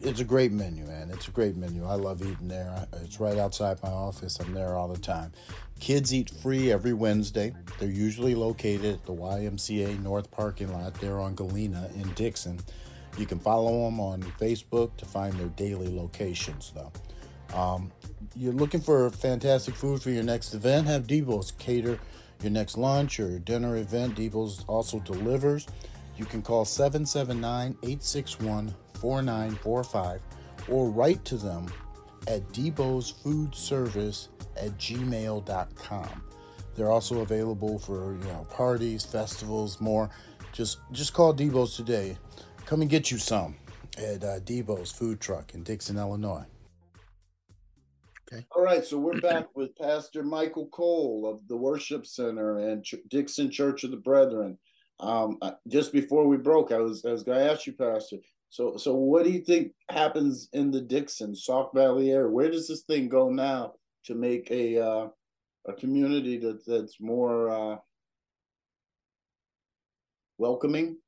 it's 0.00 0.20
a 0.20 0.24
great 0.24 0.52
menu, 0.52 0.84
man. 0.84 1.10
It's 1.10 1.28
a 1.28 1.30
great 1.30 1.56
menu. 1.56 1.84
I 1.84 1.94
love 1.94 2.22
eating 2.22 2.48
there. 2.48 2.86
It's 3.02 3.20
right 3.20 3.38
outside 3.38 3.82
my 3.82 3.90
office. 3.90 4.38
I'm 4.40 4.52
there 4.54 4.74
all 4.74 4.88
the 4.88 4.98
time. 4.98 5.32
Kids 5.80 6.12
eat 6.12 6.30
free 6.30 6.72
every 6.72 6.92
Wednesday. 6.92 7.54
They're 7.78 7.88
usually 7.88 8.34
located 8.34 8.94
at 8.94 9.06
the 9.06 9.12
YMCA 9.12 10.02
North 10.02 10.30
parking 10.30 10.72
lot 10.72 10.94
there 10.94 11.20
on 11.20 11.34
Galena 11.34 11.90
in 11.94 12.12
Dixon. 12.12 12.58
You 13.18 13.26
can 13.26 13.38
follow 13.38 13.84
them 13.84 14.00
on 14.00 14.22
Facebook 14.40 14.96
to 14.96 15.04
find 15.04 15.34
their 15.34 15.48
daily 15.48 15.94
locations, 15.94 16.72
though. 16.74 16.92
Um, 17.56 17.90
you're 18.36 18.52
looking 18.52 18.80
for 18.80 19.10
fantastic 19.10 19.74
food 19.74 20.02
for 20.02 20.10
your 20.10 20.22
next 20.22 20.54
event? 20.54 20.86
Have 20.86 21.06
Debo's 21.06 21.52
cater 21.52 21.98
your 22.42 22.52
next 22.52 22.78
lunch 22.78 23.18
or 23.18 23.38
dinner 23.38 23.76
event. 23.76 24.16
Debo's 24.16 24.64
also 24.68 25.00
delivers. 25.00 25.66
You 26.16 26.24
can 26.24 26.42
call 26.42 26.64
779 26.64 27.76
861 27.82 28.74
4945 29.00 30.20
or 30.68 30.90
write 30.90 31.24
to 31.24 31.36
them 31.36 31.66
at 32.26 32.46
Debo's 32.52 33.10
Food 33.10 33.54
Service 33.54 34.28
at 34.56 34.76
gmail.com. 34.78 36.22
They're 36.74 36.90
also 36.90 37.20
available 37.20 37.78
for 37.78 38.14
you 38.14 38.24
know 38.28 38.46
parties, 38.50 39.04
festivals, 39.04 39.80
more. 39.80 40.10
Just 40.52 40.78
just 40.92 41.12
call 41.12 41.34
Debo's 41.34 41.76
today. 41.76 42.16
Come 42.68 42.82
and 42.82 42.90
get 42.90 43.10
you 43.10 43.16
some 43.16 43.56
at 43.96 44.22
uh, 44.22 44.40
Debo's 44.40 44.92
Food 44.92 45.22
Truck 45.22 45.54
in 45.54 45.62
Dixon, 45.62 45.96
Illinois. 45.96 46.44
Okay. 48.30 48.44
All 48.54 48.62
right, 48.62 48.84
so 48.84 48.98
we're 48.98 49.22
back 49.22 49.46
with 49.54 49.74
Pastor 49.76 50.22
Michael 50.22 50.66
Cole 50.66 51.26
of 51.26 51.48
the 51.48 51.56
Worship 51.56 52.04
Center 52.04 52.58
and 52.58 52.84
Ch- 52.84 52.96
Dixon 53.08 53.50
Church 53.50 53.84
of 53.84 53.90
the 53.90 53.96
Brethren. 53.96 54.58
Um, 55.00 55.38
just 55.68 55.94
before 55.94 56.28
we 56.28 56.36
broke, 56.36 56.70
I 56.70 56.76
was 56.76 57.06
I 57.06 57.10
was 57.10 57.22
going 57.22 57.38
to 57.38 57.50
ask 57.50 57.66
you, 57.66 57.72
Pastor, 57.72 58.16
So, 58.50 58.76
so 58.76 58.94
what 58.94 59.24
do 59.24 59.30
you 59.30 59.40
think 59.40 59.72
happens 59.90 60.50
in 60.52 60.70
the 60.70 60.82
Dixon, 60.82 61.34
Sauk 61.34 61.72
Valley 61.74 62.10
area? 62.10 62.28
Where 62.28 62.50
does 62.50 62.68
this 62.68 62.82
thing 62.82 63.08
go 63.08 63.30
now 63.30 63.76
to 64.04 64.14
make 64.14 64.50
a 64.50 64.78
uh, 64.78 65.08
a 65.66 65.72
community 65.72 66.36
that 66.40 66.66
that's 66.66 67.00
more 67.00 67.48
uh, 67.48 67.76
welcoming 70.36 70.98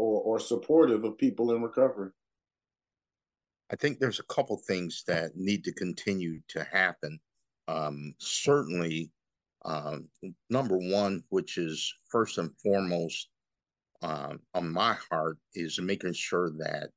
or 0.00 0.22
or 0.22 0.40
supportive 0.40 1.04
of 1.04 1.18
people 1.18 1.52
in 1.52 1.62
recovery? 1.62 2.10
I 3.72 3.76
think 3.76 3.98
there's 3.98 4.18
a 4.18 4.34
couple 4.34 4.56
things 4.56 5.04
that 5.06 5.36
need 5.36 5.62
to 5.64 5.72
continue 5.72 6.40
to 6.48 6.64
happen. 6.64 7.20
Um, 7.68 8.14
certainly, 8.18 9.12
um, 9.64 10.08
number 10.48 10.76
one, 10.76 11.22
which 11.28 11.56
is 11.56 11.92
first 12.10 12.38
and 12.38 12.50
foremost 12.58 13.28
um, 14.02 14.40
on 14.54 14.72
my 14.72 14.96
heart, 15.08 15.38
is 15.54 15.80
making 15.80 16.14
sure 16.14 16.50
that 16.58 16.90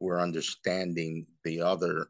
we're 0.00 0.20
understanding 0.20 1.26
the 1.44 1.60
other 1.60 2.08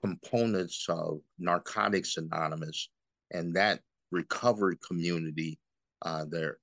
components 0.00 0.86
of 0.88 1.20
Narcotics 1.38 2.16
Anonymous 2.16 2.90
and 3.32 3.54
that 3.54 3.80
recovery 4.12 4.76
community. 4.86 5.58
Uh, 6.02 6.24
there, 6.30 6.58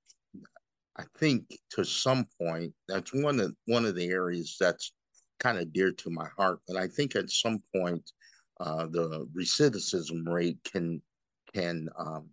I 0.97 1.03
think 1.17 1.57
to 1.71 1.83
some 1.83 2.25
point, 2.41 2.73
that's 2.87 3.13
one 3.13 3.39
of 3.39 3.55
one 3.65 3.85
of 3.85 3.95
the 3.95 4.07
areas 4.09 4.55
that's 4.59 4.93
kind 5.39 5.57
of 5.57 5.73
dear 5.73 5.91
to 5.91 6.09
my 6.09 6.27
heart. 6.37 6.59
But 6.67 6.77
I 6.77 6.87
think 6.87 7.15
at 7.15 7.29
some 7.29 7.61
point, 7.75 8.09
uh, 8.59 8.87
the 8.87 9.27
recidivism 9.35 10.27
rate 10.27 10.57
can 10.63 11.01
can 11.53 11.89
um, 11.97 12.29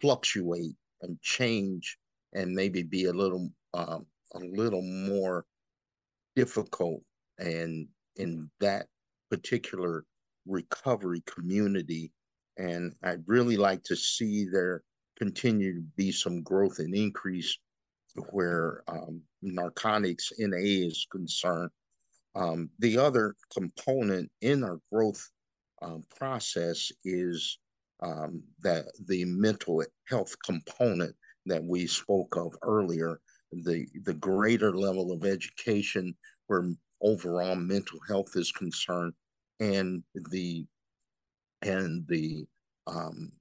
fluctuate 0.00 0.76
and 1.02 1.20
change 1.20 1.98
and 2.32 2.54
maybe 2.54 2.82
be 2.82 3.06
a 3.06 3.12
little 3.12 3.50
um, 3.74 4.06
a 4.34 4.38
little 4.38 4.82
more 4.82 5.44
difficult 6.36 7.02
and 7.38 7.88
in 8.16 8.50
that 8.60 8.86
particular 9.30 10.04
recovery 10.46 11.22
community 11.26 12.12
and 12.56 12.94
i'd 13.04 13.22
really 13.26 13.56
like 13.56 13.82
to 13.82 13.96
see 13.96 14.44
there 14.44 14.82
continue 15.18 15.74
to 15.74 15.82
be 15.96 16.10
some 16.12 16.42
growth 16.42 16.78
and 16.78 16.94
increase 16.94 17.58
where 18.30 18.82
um, 18.88 19.22
narcotics 19.42 20.32
na 20.38 20.56
is 20.58 21.06
concerned. 21.10 21.70
Um, 22.34 22.70
the 22.78 22.96
other 22.96 23.34
component 23.52 24.30
in 24.40 24.62
our 24.62 24.80
growth 24.92 25.28
um, 25.82 26.04
process 26.16 26.92
is 27.04 27.58
um, 28.02 28.42
that 28.62 28.86
the 29.06 29.24
mental 29.24 29.82
health 30.08 30.34
component 30.44 31.14
that 31.46 31.62
we 31.62 31.86
spoke 31.86 32.36
of 32.36 32.54
earlier, 32.62 33.20
the 33.52 33.86
the 34.04 34.14
greater 34.14 34.76
level 34.76 35.12
of 35.12 35.24
education 35.24 36.14
where 36.46 36.64
overall 37.02 37.56
mental 37.56 37.98
health 38.08 38.36
is 38.36 38.52
concerned, 38.52 39.12
and 39.58 40.02
the 40.30 40.64
and 41.62 42.06
the 42.08 42.46
um, 42.86 43.32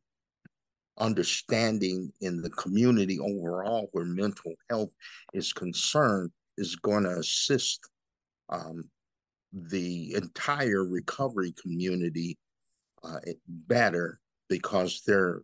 understanding 0.99 2.12
in 2.21 2.41
the 2.41 2.49
community 2.51 3.19
overall 3.19 3.89
where 3.91 4.05
mental 4.05 4.53
health 4.69 4.91
is 5.33 5.53
concerned 5.53 6.31
is 6.57 6.75
going 6.75 7.03
to 7.03 7.17
assist 7.17 7.89
um, 8.49 8.89
the 9.53 10.13
entire 10.15 10.85
recovery 10.85 11.53
community 11.62 12.38
uh, 13.03 13.19
better 13.47 14.19
because 14.49 15.01
there 15.07 15.41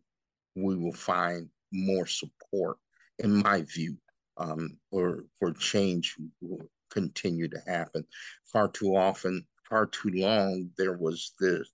we 0.55 0.75
will 0.75 0.93
find 0.93 1.49
more 1.71 2.05
support, 2.05 2.77
in 3.19 3.41
my 3.43 3.61
view, 3.61 3.97
um, 4.37 4.77
or 4.91 5.25
for 5.39 5.53
change 5.53 6.15
will 6.41 6.69
continue 6.89 7.47
to 7.47 7.61
happen. 7.67 8.05
Far 8.45 8.69
too 8.69 8.95
often, 8.95 9.45
far 9.69 9.85
too 9.87 10.11
long, 10.13 10.69
there 10.77 10.97
was 10.97 11.33
this 11.39 11.69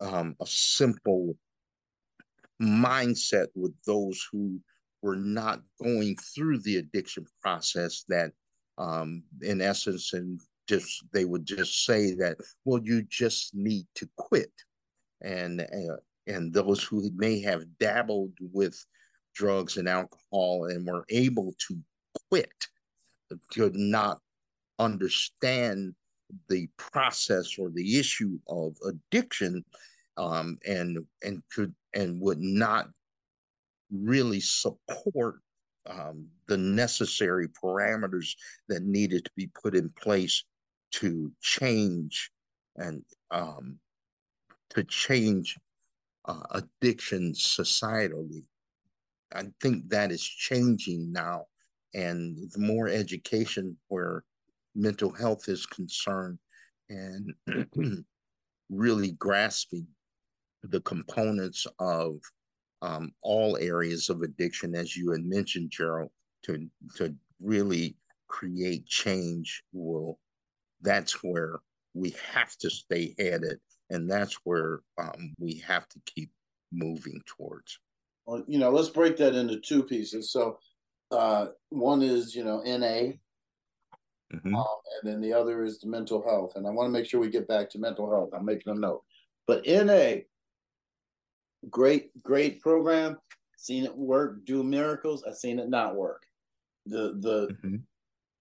um, 0.00 0.36
a 0.40 0.46
simple 0.46 1.36
mindset 2.60 3.46
with 3.54 3.74
those 3.86 4.26
who 4.32 4.60
were 5.02 5.16
not 5.16 5.60
going 5.82 6.16
through 6.16 6.58
the 6.60 6.76
addiction 6.76 7.26
process 7.42 8.04
that 8.08 8.32
um, 8.78 9.22
in 9.42 9.60
essence 9.60 10.12
and 10.12 10.40
just 10.68 11.04
they 11.12 11.24
would 11.24 11.46
just 11.46 11.84
say 11.84 12.12
that 12.14 12.36
well 12.64 12.80
you 12.82 13.02
just 13.02 13.54
need 13.54 13.86
to 13.94 14.08
quit. 14.16 14.52
And 15.22 15.60
uh, 15.60 15.96
and 16.26 16.52
those 16.52 16.82
who 16.82 17.10
may 17.14 17.40
have 17.40 17.64
dabbled 17.78 18.32
with 18.52 18.84
drugs 19.34 19.76
and 19.76 19.88
alcohol 19.88 20.66
and 20.70 20.86
were 20.86 21.04
able 21.08 21.54
to 21.68 21.78
quit 22.28 22.52
could 23.52 23.76
not 23.76 24.18
understand 24.78 25.94
the 26.48 26.68
process 26.76 27.56
or 27.58 27.70
the 27.70 27.98
issue 27.98 28.38
of 28.48 28.76
addiction 28.86 29.64
um, 30.16 30.58
and 30.66 30.98
and 31.22 31.42
could 31.52 31.74
and 31.94 32.20
would 32.20 32.40
not 32.40 32.88
really 33.90 34.40
support 34.40 35.36
um, 35.88 36.26
the 36.48 36.56
necessary 36.56 37.48
parameters 37.48 38.34
that 38.68 38.82
needed 38.82 39.24
to 39.24 39.30
be 39.36 39.48
put 39.48 39.74
in 39.74 39.88
place 39.90 40.44
to 40.92 41.30
change 41.40 42.30
and 42.76 43.02
um, 43.30 43.78
to 44.70 44.82
change 44.84 45.56
uh, 46.26 46.42
addiction 46.50 47.32
societally. 47.32 48.44
I 49.34 49.44
think 49.60 49.88
that 49.90 50.10
is 50.10 50.22
changing 50.22 51.12
now. 51.12 51.46
And 51.94 52.50
the 52.52 52.58
more 52.58 52.88
education 52.88 53.76
where 53.88 54.24
mental 54.74 55.12
health 55.12 55.48
is 55.48 55.66
concerned 55.66 56.38
and 56.88 57.32
really 58.70 59.12
grasping 59.12 59.86
the 60.70 60.80
components 60.80 61.66
of 61.78 62.18
um, 62.82 63.12
all 63.22 63.56
areas 63.58 64.10
of 64.10 64.22
addiction, 64.22 64.74
as 64.74 64.96
you 64.96 65.10
had 65.10 65.24
mentioned, 65.24 65.70
Gerald, 65.70 66.10
to, 66.44 66.68
to 66.96 67.14
really 67.40 67.96
create 68.28 68.86
change 68.86 69.62
will, 69.72 70.18
that's 70.82 71.22
where 71.22 71.60
we 71.94 72.14
have 72.32 72.56
to 72.58 72.70
stay 72.70 73.14
headed 73.18 73.58
and 73.90 74.10
that's 74.10 74.34
where 74.44 74.80
um, 74.98 75.34
we 75.38 75.54
have 75.66 75.88
to 75.88 76.00
keep 76.06 76.30
moving 76.72 77.20
towards. 77.26 77.78
Well, 78.26 78.42
you 78.46 78.58
know, 78.58 78.70
let's 78.70 78.88
break 78.88 79.16
that 79.18 79.34
into 79.34 79.60
two 79.60 79.82
pieces. 79.82 80.32
So, 80.32 80.58
uh, 81.12 81.48
one 81.68 82.02
is 82.02 82.34
you 82.34 82.42
know 82.42 82.60
NA, 82.62 83.12
mm-hmm. 84.34 84.54
um, 84.54 84.66
and 85.02 85.04
then 85.04 85.20
the 85.20 85.32
other 85.32 85.62
is 85.62 85.78
the 85.78 85.88
mental 85.88 86.22
health. 86.22 86.56
And 86.56 86.66
I 86.66 86.70
want 86.70 86.88
to 86.88 86.92
make 86.92 87.08
sure 87.08 87.20
we 87.20 87.30
get 87.30 87.48
back 87.48 87.70
to 87.70 87.78
mental 87.78 88.10
health. 88.10 88.30
I'm 88.36 88.44
making 88.44 88.72
a 88.72 88.76
note. 88.76 89.02
But 89.46 89.64
NA, 89.66 90.22
great, 91.70 92.10
great 92.22 92.60
program. 92.60 93.18
Seen 93.56 93.84
it 93.84 93.96
work, 93.96 94.44
do 94.44 94.62
miracles. 94.62 95.24
I've 95.26 95.36
seen 95.36 95.58
it 95.58 95.68
not 95.68 95.96
work. 95.96 96.22
The 96.86 97.16
the, 97.20 97.48
mm-hmm. 97.48 97.76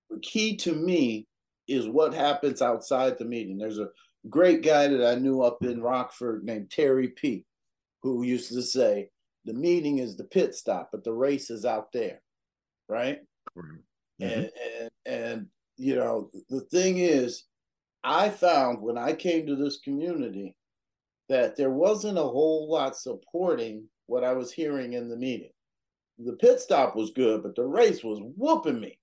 the 0.10 0.20
key 0.20 0.56
to 0.58 0.74
me 0.74 1.28
is 1.68 1.88
what 1.88 2.14
happens 2.14 2.62
outside 2.62 3.18
the 3.18 3.26
meeting. 3.26 3.58
There's 3.58 3.80
a 3.80 3.90
great 4.30 4.62
guy 4.62 4.88
that 4.88 5.06
I 5.06 5.16
knew 5.16 5.42
up 5.42 5.64
in 5.64 5.82
Rockford 5.82 6.44
named 6.44 6.70
Terry 6.70 7.08
P, 7.10 7.46
who 8.04 8.24
used 8.24 8.52
to 8.54 8.62
say, 8.62 9.10
the 9.46 9.54
meeting 9.54 10.00
is 10.00 10.16
the 10.16 10.26
pit 10.26 10.54
stop, 10.54 10.90
but 10.92 11.04
the 11.04 11.14
race 11.14 11.50
is 11.50 11.66
out 11.66 11.92
there. 11.92 12.22
Right. 12.88 13.20
Mm-hmm. 13.58 13.76
And, 14.20 14.52
and, 14.80 14.90
and, 15.06 15.48
you 15.78 15.96
know, 15.96 16.30
the 16.50 16.62
thing 16.62 17.00
is, 17.00 17.46
I 18.04 18.30
found 18.30 18.82
when 18.82 18.98
I 18.98 19.14
came 19.14 19.48
to 19.48 19.56
this 19.56 19.80
community 19.80 20.56
that 21.30 21.56
there 21.56 21.72
wasn't 21.72 22.18
a 22.18 22.24
whole 22.24 22.70
lot 22.70 22.96
supporting 22.96 23.88
what 24.08 24.24
I 24.24 24.34
was 24.34 24.52
hearing 24.52 24.94
in 24.94 25.10
the 25.10 25.18
meeting. 25.18 25.52
The 26.20 26.34
pit 26.34 26.60
stop 26.60 26.96
was 26.96 27.12
good, 27.12 27.44
but 27.44 27.56
the 27.56 27.66
race 27.66 28.04
was 28.04 28.20
whooping 28.36 28.80
me. 28.80 28.98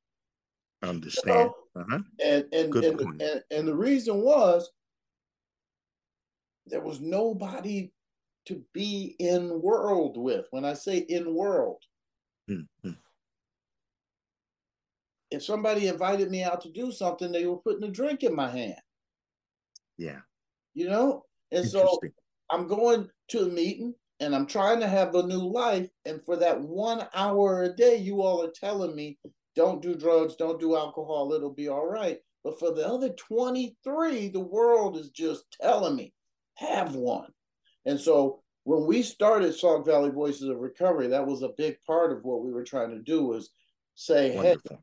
Understand. 0.82 1.50
You 1.74 1.80
know? 1.80 1.82
uh-huh. 1.82 1.98
And 2.24 2.44
and 2.52 2.74
and, 2.74 3.22
and 3.22 3.42
and 3.50 3.68
the 3.68 3.74
reason 3.74 4.22
was 4.22 4.70
there 6.66 6.80
was 6.80 7.00
nobody 7.00 7.90
to 8.46 8.62
be 8.72 9.14
in 9.18 9.60
world 9.60 10.16
with. 10.16 10.46
When 10.50 10.64
I 10.64 10.74
say 10.74 10.98
in 10.98 11.34
world, 11.34 11.82
mm-hmm. 12.50 12.90
if 15.30 15.44
somebody 15.44 15.88
invited 15.88 16.30
me 16.30 16.42
out 16.42 16.60
to 16.62 16.70
do 16.70 16.92
something, 16.92 17.30
they 17.30 17.46
were 17.46 17.58
putting 17.58 17.84
a 17.84 17.90
drink 17.90 18.22
in 18.22 18.34
my 18.34 18.48
hand. 18.48 18.80
Yeah. 19.98 20.20
You 20.74 20.88
know? 20.88 21.24
And 21.52 21.68
so 21.68 21.98
I'm 22.50 22.66
going 22.66 23.08
to 23.28 23.40
a 23.40 23.48
meeting 23.48 23.94
and 24.20 24.34
I'm 24.34 24.46
trying 24.46 24.80
to 24.80 24.88
have 24.88 25.14
a 25.14 25.26
new 25.26 25.52
life. 25.52 25.88
And 26.04 26.24
for 26.24 26.36
that 26.36 26.60
one 26.60 27.06
hour 27.14 27.64
a 27.64 27.68
day, 27.74 27.96
you 27.96 28.22
all 28.22 28.42
are 28.42 28.52
telling 28.52 28.96
me, 28.96 29.18
don't 29.54 29.82
do 29.82 29.94
drugs, 29.94 30.36
don't 30.36 30.60
do 30.60 30.76
alcohol, 30.76 31.32
it'll 31.32 31.54
be 31.54 31.68
all 31.68 31.86
right. 31.86 32.18
But 32.42 32.58
for 32.58 32.72
the 32.72 32.86
other 32.86 33.10
23, 33.10 34.28
the 34.28 34.40
world 34.40 34.96
is 34.96 35.10
just 35.10 35.44
telling 35.60 35.94
me, 35.94 36.12
have 36.56 36.94
one. 36.94 37.30
And 37.84 38.00
so 38.00 38.42
when 38.64 38.86
we 38.86 39.02
started 39.02 39.54
Sauk 39.54 39.84
Valley 39.84 40.10
Voices 40.10 40.48
of 40.48 40.58
Recovery, 40.58 41.08
that 41.08 41.26
was 41.26 41.42
a 41.42 41.50
big 41.56 41.76
part 41.86 42.12
of 42.12 42.24
what 42.24 42.44
we 42.44 42.52
were 42.52 42.64
trying 42.64 42.90
to 42.90 43.00
do 43.00 43.24
was 43.24 43.50
say, 43.94 44.34
Wonderful. 44.34 44.60
hey, 44.70 44.76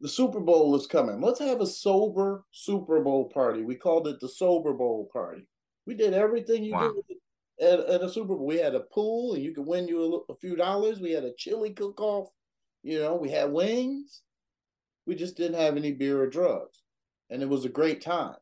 the 0.00 0.08
Super 0.08 0.40
Bowl 0.40 0.74
is 0.76 0.86
coming. 0.86 1.20
Let's 1.20 1.40
have 1.40 1.60
a 1.60 1.66
sober 1.66 2.44
Super 2.50 3.00
Bowl 3.00 3.30
party. 3.30 3.62
We 3.62 3.76
called 3.76 4.08
it 4.08 4.20
the 4.20 4.28
Sober 4.28 4.72
Bowl 4.72 5.08
party. 5.12 5.46
We 5.86 5.94
did 5.94 6.12
everything 6.12 6.64
you 6.64 6.72
wow. 6.72 6.92
do 6.92 7.66
at, 7.66 7.80
at 7.80 8.02
a 8.02 8.08
Super 8.08 8.34
Bowl. 8.34 8.46
We 8.46 8.58
had 8.58 8.74
a 8.74 8.80
pool, 8.80 9.34
and 9.34 9.42
you 9.42 9.54
could 9.54 9.66
win 9.66 9.88
you 9.88 10.24
a, 10.28 10.32
a 10.32 10.36
few 10.36 10.56
dollars. 10.56 11.00
We 11.00 11.12
had 11.12 11.24
a 11.24 11.34
chili 11.38 11.70
cook 11.70 12.00
off. 12.00 12.28
You 12.82 13.00
know, 13.00 13.16
we 13.16 13.30
had 13.30 13.52
wings. 13.52 14.22
We 15.06 15.14
just 15.14 15.36
didn't 15.36 15.60
have 15.60 15.76
any 15.76 15.92
beer 15.92 16.20
or 16.20 16.28
drugs, 16.28 16.82
and 17.30 17.42
it 17.42 17.48
was 17.48 17.64
a 17.64 17.70
great 17.70 18.02
time. 18.02 18.36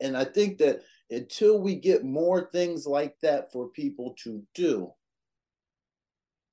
And 0.00 0.16
I 0.16 0.24
think 0.24 0.58
that 0.58 0.80
until 1.10 1.60
we 1.60 1.76
get 1.76 2.04
more 2.04 2.48
things 2.50 2.86
like 2.86 3.14
that 3.22 3.52
for 3.52 3.68
people 3.68 4.14
to 4.24 4.42
do, 4.54 4.90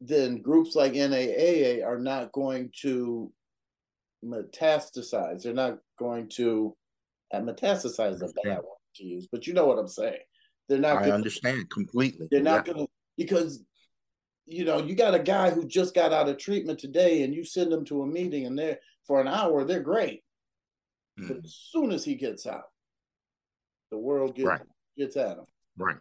then 0.02 0.42
groups 0.42 0.76
like 0.76 0.94
NAAA 0.94 1.86
are 1.86 2.00
not 2.00 2.32
going 2.32 2.72
to 2.82 3.32
metastasize. 4.24 5.44
They're 5.44 5.54
not 5.54 5.80
going 5.98 6.30
to 6.30 6.76
uh, 7.34 7.40
metastasize 7.40 8.16
is 8.16 8.22
a 8.22 8.30
bad 8.44 8.58
word 8.58 8.78
to 8.96 9.06
use, 9.06 9.28
but 9.32 9.48
you 9.48 9.54
know 9.54 9.66
what 9.66 9.78
I'm 9.78 9.88
saying. 9.88 10.20
They're 10.68 10.78
not. 10.78 10.98
I 10.98 11.02
gonna, 11.02 11.16
understand 11.16 11.70
completely. 11.70 12.28
They're 12.30 12.42
not 12.42 12.68
yeah. 12.68 12.74
going 12.74 12.86
to 12.86 12.92
because 13.18 13.64
you 14.46 14.66
know 14.66 14.84
you 14.84 14.96
got 14.96 15.16
a 15.16 15.20
guy 15.20 15.50
who 15.50 15.66
just 15.66 15.96
got 15.96 16.14
out 16.14 16.30
of 16.30 16.38
treatment 16.38 16.80
today, 16.80 17.24
and 17.24 17.34
you 17.34 17.44
send 17.44 17.72
them 17.72 17.86
to 17.86 18.04
a 18.04 18.08
meeting, 18.08 18.46
and 18.46 18.58
they're 18.58 18.80
for 19.06 19.20
an 19.20 19.28
hour 19.28 19.64
they're 19.64 19.80
great, 19.80 20.22
mm. 21.20 21.28
but 21.28 21.38
as 21.44 21.56
soon 21.72 21.92
as 21.92 22.04
he 22.04 22.16
gets 22.16 22.46
out, 22.46 22.66
the 23.92 23.98
world 23.98 24.36
gets 24.36 24.48
right. 24.48 24.62
gets 24.98 25.18
at 25.18 25.38
him. 25.38 25.46
Right. 25.78 25.98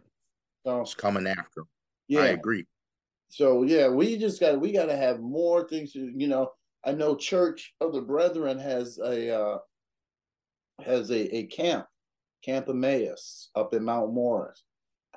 So 0.65 0.81
it's 0.81 0.93
coming 0.93 1.25
after. 1.25 1.61
Him. 1.61 1.67
Yeah, 2.07 2.21
I 2.21 2.27
agree. 2.27 2.65
So 3.29 3.63
yeah, 3.63 3.87
we 3.87 4.17
just 4.17 4.39
got 4.39 4.59
we 4.59 4.71
got 4.71 4.85
to 4.85 4.95
have 4.95 5.19
more 5.19 5.67
things. 5.67 5.93
To, 5.93 6.11
you 6.15 6.27
know, 6.27 6.51
I 6.85 6.93
know 6.93 7.15
Church 7.15 7.73
of 7.81 7.93
the 7.93 8.01
Brethren 8.01 8.57
has 8.59 8.97
a 8.97 9.37
uh, 9.37 9.57
has 10.83 11.11
a, 11.11 11.35
a 11.35 11.47
camp, 11.47 11.85
Camp 12.43 12.69
Emmaus 12.69 13.49
up 13.55 13.73
in 13.73 13.83
Mount 13.83 14.13
Morris. 14.13 14.63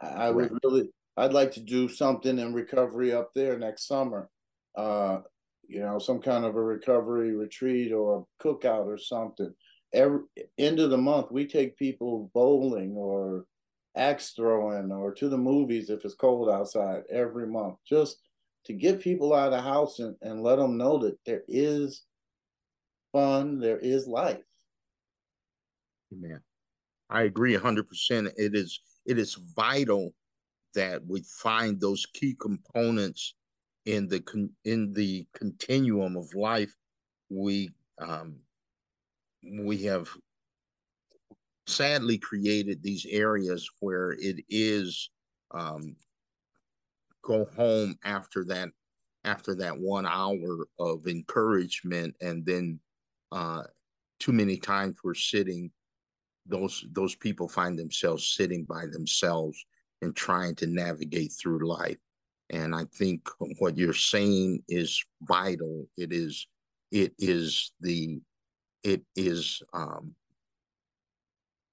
I, 0.00 0.06
I 0.06 0.30
would 0.30 0.50
right. 0.50 0.60
really, 0.64 0.90
I'd 1.16 1.32
like 1.32 1.52
to 1.52 1.60
do 1.60 1.88
something 1.88 2.38
in 2.38 2.52
recovery 2.52 3.12
up 3.12 3.30
there 3.34 3.58
next 3.58 3.86
summer. 3.86 4.28
Uh, 4.76 5.20
you 5.68 5.80
know, 5.80 5.98
some 5.98 6.20
kind 6.20 6.44
of 6.44 6.56
a 6.56 6.62
recovery 6.62 7.34
retreat 7.34 7.92
or 7.92 8.18
a 8.18 8.44
cookout 8.44 8.86
or 8.86 8.98
something. 8.98 9.52
Every 9.94 10.20
end 10.58 10.80
of 10.80 10.90
the 10.90 10.98
month, 10.98 11.30
we 11.30 11.46
take 11.46 11.76
people 11.76 12.30
bowling 12.34 12.94
or 12.96 13.44
axe 13.96 14.32
throwing 14.34 14.90
or 14.90 15.12
to 15.12 15.28
the 15.28 15.38
movies 15.38 15.90
if 15.90 16.04
it's 16.04 16.14
cold 16.14 16.48
outside 16.48 17.02
every 17.10 17.46
month. 17.46 17.76
Just 17.86 18.18
to 18.64 18.72
get 18.72 19.00
people 19.00 19.34
out 19.34 19.52
of 19.52 19.52
the 19.52 19.62
house 19.62 19.98
and, 19.98 20.16
and 20.22 20.42
let 20.42 20.56
them 20.56 20.76
know 20.76 20.98
that 20.98 21.18
there 21.26 21.42
is 21.48 22.04
fun, 23.12 23.58
there 23.58 23.78
is 23.78 24.06
life. 24.06 24.42
Amen. 26.12 26.40
I 27.10 27.22
agree 27.22 27.56
100%. 27.56 28.32
It 28.36 28.54
is 28.54 28.80
it 29.04 29.18
is 29.18 29.34
vital 29.56 30.14
that 30.74 31.04
we 31.06 31.22
find 31.22 31.80
those 31.80 32.06
key 32.06 32.36
components 32.40 33.34
in 33.84 34.08
the 34.08 34.20
con- 34.20 34.52
in 34.64 34.92
the 34.92 35.26
continuum 35.34 36.16
of 36.16 36.32
life. 36.34 36.74
We 37.28 37.70
um, 38.00 38.36
we 39.42 39.82
have 39.82 40.08
sadly 41.66 42.18
created 42.18 42.82
these 42.82 43.06
areas 43.10 43.68
where 43.80 44.12
it 44.12 44.42
is 44.48 45.10
um, 45.52 45.96
go 47.22 47.46
home 47.56 47.96
after 48.04 48.44
that 48.44 48.68
after 49.24 49.54
that 49.54 49.78
one 49.78 50.06
hour 50.06 50.66
of 50.78 51.06
encouragement 51.06 52.14
and 52.20 52.44
then 52.44 52.80
uh, 53.30 53.62
too 54.18 54.32
many 54.32 54.56
times 54.56 54.96
we're 55.02 55.14
sitting 55.14 55.70
those 56.46 56.84
those 56.92 57.14
people 57.14 57.48
find 57.48 57.78
themselves 57.78 58.34
sitting 58.34 58.64
by 58.64 58.86
themselves 58.86 59.64
and 60.02 60.14
trying 60.16 60.54
to 60.56 60.66
navigate 60.66 61.32
through 61.32 61.66
life. 61.66 61.98
And 62.50 62.74
i 62.74 62.84
think 62.96 63.28
what 63.58 63.78
you're 63.78 63.94
saying 63.94 64.62
is 64.68 65.02
vital. 65.22 65.86
It 65.96 66.12
is 66.12 66.46
it 66.90 67.14
is 67.18 67.72
the 67.80 68.20
it 68.82 69.02
is 69.16 69.62
um 69.72 70.14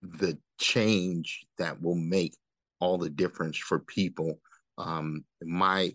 the 0.02 0.38
change 0.60 1.46
that 1.58 1.82
will 1.82 1.96
make 1.96 2.36
all 2.80 2.98
the 2.98 3.10
difference 3.10 3.58
for 3.58 3.80
people 3.80 4.40
um, 4.80 5.24
my 5.44 5.94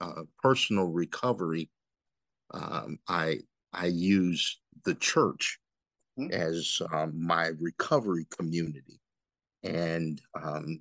uh, 0.00 0.22
personal 0.42 0.86
recovery, 0.86 1.70
um, 2.52 2.98
I 3.08 3.40
I 3.72 3.86
use 3.86 4.60
the 4.84 4.94
church 4.94 5.58
mm-hmm. 6.18 6.32
as 6.32 6.80
um, 6.92 7.12
my 7.14 7.52
recovery 7.60 8.26
community, 8.36 9.00
and 9.62 10.20
um, 10.40 10.80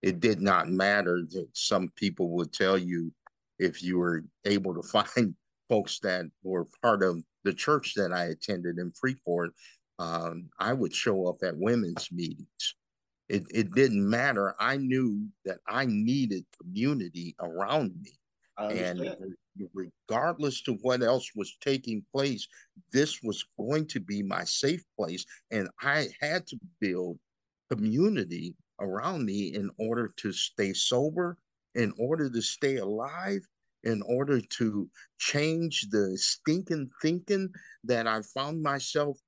it 0.00 0.20
did 0.20 0.40
not 0.40 0.68
matter 0.68 1.22
that 1.30 1.48
some 1.52 1.92
people 1.96 2.30
would 2.30 2.52
tell 2.52 2.78
you 2.78 3.12
if 3.58 3.82
you 3.82 3.98
were 3.98 4.24
able 4.44 4.74
to 4.74 4.82
find 4.88 5.34
folks 5.68 5.98
that 6.00 6.26
were 6.42 6.66
part 6.82 7.02
of 7.02 7.22
the 7.44 7.52
church 7.52 7.94
that 7.94 8.12
I 8.12 8.26
attended 8.26 8.78
in 8.78 8.92
Freeport, 8.92 9.52
um, 9.98 10.48
I 10.58 10.72
would 10.72 10.94
show 10.94 11.26
up 11.26 11.36
at 11.42 11.56
women's 11.56 12.10
meetings 12.12 12.76
it, 13.32 13.44
it 13.50 13.74
didn't 13.74 14.08
matter. 14.08 14.54
I 14.60 14.76
knew 14.76 15.26
that 15.46 15.58
I 15.66 15.86
needed 15.86 16.44
community 16.60 17.34
around 17.40 17.94
me. 18.00 18.12
And 18.58 19.00
regardless 19.74 20.62
to 20.62 20.74
what 20.82 21.02
else 21.02 21.30
was 21.34 21.56
taking 21.60 22.04
place, 22.14 22.46
this 22.92 23.22
was 23.22 23.44
going 23.58 23.86
to 23.88 24.00
be 24.00 24.22
my 24.22 24.44
safe 24.44 24.84
place. 24.98 25.24
And 25.50 25.68
I 25.80 26.08
had 26.20 26.46
to 26.48 26.58
build 26.80 27.18
community 27.70 28.54
around 28.80 29.24
me 29.24 29.54
in 29.54 29.70
order 29.78 30.10
to 30.18 30.32
stay 30.32 30.74
sober, 30.74 31.38
in 31.74 31.92
order 31.98 32.28
to 32.28 32.42
stay 32.42 32.76
alive, 32.76 33.40
in 33.84 34.02
order 34.02 34.40
to 34.40 34.90
change 35.18 35.88
the 35.90 36.18
stinking 36.18 36.90
thinking 37.00 37.48
that 37.84 38.06
I 38.06 38.20
found 38.34 38.62
myself 38.62 39.18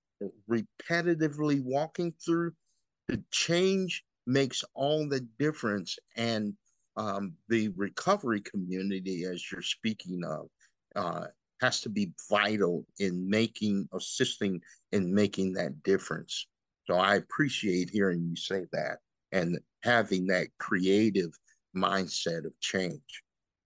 repetitively 0.48 1.62
walking 1.64 2.12
through 2.24 2.52
the 3.08 3.22
change 3.30 4.04
makes 4.26 4.64
all 4.74 5.08
the 5.08 5.20
difference. 5.38 5.98
And 6.16 6.54
um, 6.96 7.34
the 7.48 7.68
recovery 7.76 8.40
community, 8.40 9.24
as 9.24 9.50
you're 9.50 9.62
speaking 9.62 10.22
of, 10.24 10.48
uh, 10.96 11.26
has 11.60 11.80
to 11.82 11.88
be 11.88 12.12
vital 12.30 12.84
in 12.98 13.28
making, 13.28 13.88
assisting 13.92 14.60
in 14.92 15.12
making 15.14 15.52
that 15.54 15.82
difference. 15.82 16.46
So 16.86 16.94
I 16.94 17.16
appreciate 17.16 17.90
hearing 17.90 18.26
you 18.28 18.36
say 18.36 18.64
that 18.72 18.98
and 19.32 19.58
having 19.82 20.26
that 20.28 20.48
creative 20.58 21.30
mindset 21.76 22.44
of 22.44 22.58
change. 22.60 23.22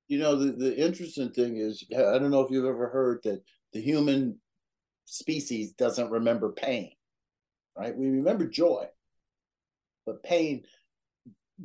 You 0.07 0.19
know, 0.19 0.37
the, 0.37 0.53
the 0.53 0.77
interesting 0.77 1.31
thing 1.31 1.57
is, 1.59 1.85
I 1.93 2.19
don't 2.19 2.31
know 2.31 2.41
if 2.41 2.51
you've 2.51 2.65
ever 2.65 2.89
heard 2.89 3.21
that 3.25 3.43
the 3.73 3.81
human 3.81 4.39
species 5.05 5.73
doesn't 5.73 6.11
remember 6.11 6.53
pain, 6.53 6.93
right? 7.77 7.95
We 7.97 8.07
remember 8.07 8.47
joy, 8.47 8.87
but 10.09 10.23
pain 10.23 10.63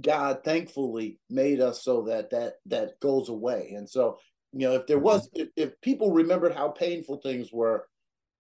god 0.02 0.44
thankfully 0.44 1.20
made 1.30 1.62
us 1.62 1.84
so 1.84 2.04
that 2.04 2.30
that 2.32 2.56
that 2.66 3.00
goes 3.00 3.30
away. 3.30 3.74
And 3.78 3.90
so 3.90 4.18
you 4.52 4.68
know 4.68 4.76
if 4.76 4.88
there 4.88 5.00
was 5.00 5.30
if, 5.34 5.50
if 5.56 5.82
people 5.82 6.12
remembered 6.12 6.54
how 6.54 6.70
painful 6.70 7.18
things 7.18 7.50
were 7.52 7.88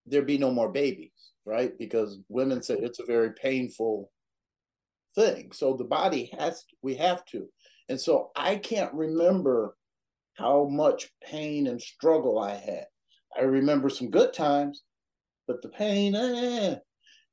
there'd 0.05 0.27
be 0.27 0.37
no 0.37 0.51
more 0.51 0.69
babies 0.69 1.11
right? 1.45 1.77
Because 1.77 2.19
women 2.29 2.61
say 2.61 2.75
it's 2.75 2.99
a 2.99 3.05
very 3.05 3.33
painful 3.33 4.09
thing. 5.15 5.51
So 5.51 5.75
the 5.75 5.83
body 5.83 6.31
has 6.37 6.63
to, 6.63 6.75
we 6.81 6.95
have 6.95 7.25
to. 7.25 7.47
And 7.89 7.99
so 7.99 8.31
i 8.35 8.55
can't 8.55 8.93
remember 8.93 9.75
how 10.35 10.65
much 10.65 11.11
pain 11.23 11.67
and 11.67 11.81
struggle 11.81 12.39
i 12.39 12.55
had. 12.55 12.85
I 13.37 13.41
remember 13.41 13.89
some 13.89 14.09
good 14.09 14.33
times 14.33 14.83
but 15.47 15.61
the 15.61 15.69
pain 15.69 16.15
eh. 16.15 16.75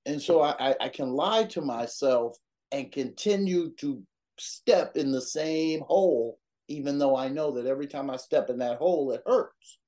and 0.07 0.21
so 0.21 0.43
I, 0.43 0.75
I 0.81 0.89
can 0.89 1.11
lie 1.11 1.45
to 1.45 1.61
myself 1.61 2.37
and 2.73 2.93
continue 2.93 3.73
to 3.77 4.03
step 4.39 4.97
in 4.97 5.13
the 5.13 5.21
same 5.21 5.81
hole, 5.81 6.39
even 6.69 6.99
though 6.99 7.17
I 7.17 7.29
know 7.29 7.51
that 7.53 7.67
every 7.67 7.87
time 7.87 8.11
I 8.11 8.17
step 8.17 8.51
in 8.51 8.59
that 8.59 8.79
hole, 8.79 9.13
it 9.13 9.23
hurts. 9.27 9.79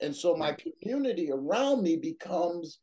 And 0.00 0.14
so 0.14 0.36
my 0.36 0.52
community 0.54 1.30
around 1.30 1.82
me 1.82 1.96
becomes 1.96 2.78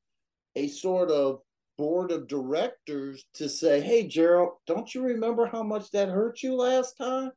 a 0.55 0.67
sort 0.67 1.09
of 1.09 1.41
board 1.77 2.11
of 2.11 2.27
directors 2.27 3.25
to 3.35 3.49
say, 3.49 3.81
hey, 3.81 4.07
Gerald, 4.07 4.53
don't 4.67 4.93
you 4.93 5.01
remember 5.01 5.45
how 5.45 5.63
much 5.63 5.89
that 5.91 6.09
hurt 6.09 6.43
you 6.43 6.55
last 6.55 6.97
time? 6.97 7.31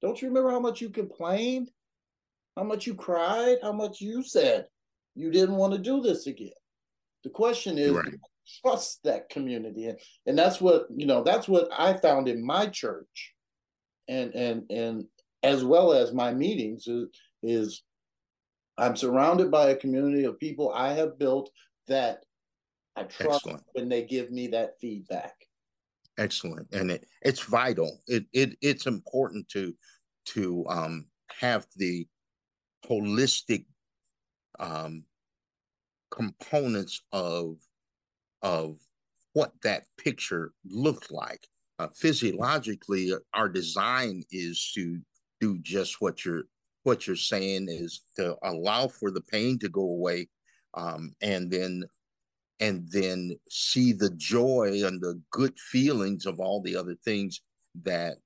Don't 0.00 0.20
you 0.20 0.28
remember 0.28 0.50
how 0.50 0.60
much 0.60 0.80
you 0.80 0.90
complained? 0.90 1.70
How 2.56 2.64
much 2.64 2.86
you 2.86 2.94
cried? 2.94 3.58
How 3.62 3.72
much 3.72 4.00
you 4.00 4.22
said 4.22 4.66
you 5.14 5.30
didn't 5.30 5.56
want 5.56 5.72
to 5.72 5.78
do 5.78 6.00
this 6.00 6.26
again? 6.26 6.50
The 7.24 7.30
question 7.30 7.78
is, 7.78 7.92
right 7.92 8.14
trust 8.60 9.00
that 9.04 9.28
community 9.28 9.86
and 9.86 9.98
and 10.26 10.38
that's 10.38 10.60
what 10.60 10.86
you 10.94 11.06
know 11.06 11.22
that's 11.22 11.46
what 11.46 11.68
i 11.76 11.92
found 11.92 12.28
in 12.28 12.44
my 12.44 12.66
church 12.66 13.32
and 14.08 14.34
and 14.34 14.70
and 14.70 15.04
as 15.42 15.64
well 15.64 15.92
as 15.92 16.12
my 16.12 16.32
meetings 16.32 16.86
is, 16.86 17.08
is 17.42 17.82
I'm 18.78 18.96
surrounded 18.96 19.50
by 19.50 19.70
a 19.70 19.76
community 19.76 20.24
of 20.24 20.38
people 20.38 20.72
I 20.74 20.92
have 20.94 21.18
built 21.18 21.50
that 21.88 22.24
I 22.96 23.04
trust 23.04 23.46
Excellent. 23.46 23.62
when 23.72 23.88
they 23.88 24.02
give 24.02 24.30
me 24.30 24.48
that 24.48 24.78
feedback. 24.80 25.34
Excellent, 26.18 26.68
and 26.72 26.90
it, 26.90 27.06
it's 27.22 27.40
vital. 27.40 28.00
It, 28.06 28.26
it 28.32 28.56
it's 28.60 28.86
important 28.86 29.48
to 29.50 29.74
to 30.26 30.64
um, 30.68 31.06
have 31.40 31.66
the 31.76 32.06
holistic 32.86 33.64
um, 34.60 35.04
components 36.10 37.00
of 37.12 37.56
of 38.42 38.78
what 39.32 39.52
that 39.62 39.84
picture 39.96 40.52
looked 40.64 41.10
like. 41.10 41.46
Uh, 41.78 41.88
physiologically, 41.96 43.12
our 43.34 43.48
design 43.48 44.22
is 44.30 44.72
to 44.74 45.00
do 45.40 45.58
just 45.62 46.00
what 46.00 46.24
you're 46.24 46.44
what 46.84 47.06
you're 47.06 47.16
saying 47.16 47.68
is 47.68 48.02
to 48.16 48.36
allow 48.42 48.88
for 48.88 49.10
the 49.10 49.20
pain 49.20 49.58
to 49.58 49.68
go 49.68 49.82
away, 49.82 50.28
um, 50.74 51.14
and 51.20 51.50
then 51.50 51.84
and 52.60 52.86
then 52.90 53.36
see 53.48 53.92
the 53.92 54.10
joy 54.10 54.82
and 54.84 55.00
the 55.00 55.20
good 55.30 55.58
feelings 55.58 56.26
of 56.26 56.38
all 56.40 56.60
the 56.60 56.76
other 56.76 56.94
things 57.04 57.40
that 57.82 58.18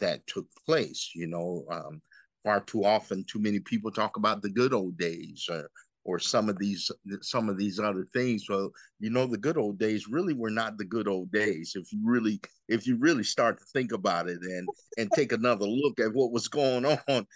that 0.00 0.26
took 0.26 0.46
place. 0.66 1.10
You 1.14 1.26
know, 1.26 1.64
um, 1.70 2.00
far 2.44 2.60
too 2.60 2.84
often, 2.84 3.24
too 3.24 3.38
many 3.38 3.60
people 3.60 3.90
talk 3.90 4.16
about 4.16 4.42
the 4.42 4.50
good 4.50 4.72
old 4.72 4.96
days, 4.96 5.46
or 5.50 5.70
or 6.04 6.18
some 6.18 6.48
of 6.48 6.58
these 6.58 6.90
some 7.20 7.48
of 7.48 7.56
these 7.56 7.78
other 7.78 8.06
things. 8.12 8.48
Well 8.48 8.72
you 9.02 9.10
know 9.10 9.26
the 9.26 9.36
good 9.36 9.58
old 9.58 9.78
days 9.78 10.08
really 10.08 10.32
were 10.32 10.50
not 10.50 10.78
the 10.78 10.84
good 10.84 11.08
old 11.08 11.30
days 11.32 11.72
if 11.74 11.92
you 11.92 12.00
really 12.04 12.40
if 12.68 12.86
you 12.86 12.96
really 12.96 13.24
start 13.24 13.58
to 13.58 13.64
think 13.72 13.92
about 13.92 14.28
it 14.28 14.38
and 14.40 14.68
and 14.96 15.10
take 15.12 15.32
another 15.32 15.66
look 15.66 15.98
at 16.00 16.14
what 16.14 16.32
was 16.32 16.48
going 16.48 16.86
on 17.08 17.26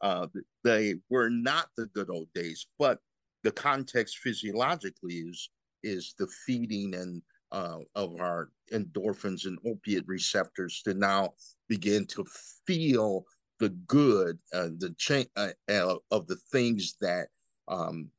uh, 0.00 0.26
they 0.64 0.94
were 1.10 1.30
not 1.30 1.68
the 1.76 1.86
good 1.86 2.10
old 2.10 2.28
days 2.34 2.66
but 2.78 2.98
the 3.42 3.50
context 3.50 4.18
physiologically 4.18 5.14
is 5.14 5.50
is 5.82 6.14
the 6.18 6.26
feeding 6.46 6.94
and 6.94 7.22
uh, 7.52 7.78
of 7.94 8.18
our 8.18 8.48
endorphins 8.72 9.44
and 9.44 9.58
opiate 9.66 10.04
receptors 10.06 10.80
to 10.82 10.94
now 10.94 11.30
begin 11.68 12.06
to 12.06 12.24
feel 12.66 13.24
the 13.60 13.68
good, 13.86 14.38
uh, 14.54 14.68
the 14.78 14.94
change 14.96 15.28
uh, 15.36 15.50
uh, 15.70 15.96
of 16.10 16.26
the 16.26 16.36
things 16.50 16.96
that 17.00 17.28
um, 17.72 18.10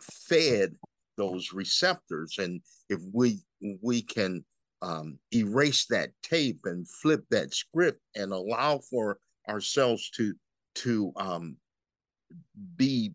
fed 0.00 0.74
those 1.16 1.52
receptors. 1.52 2.36
And 2.38 2.60
if 2.88 3.00
we 3.12 3.38
we 3.82 4.02
can 4.02 4.44
um, 4.82 5.18
erase 5.32 5.86
that 5.86 6.10
tape 6.22 6.60
and 6.64 6.88
flip 6.88 7.24
that 7.30 7.54
script 7.54 8.00
and 8.14 8.32
allow 8.32 8.78
for 8.78 9.18
ourselves 9.48 10.10
to 10.10 10.34
to 10.76 11.12
um, 11.16 11.56
be 12.76 13.12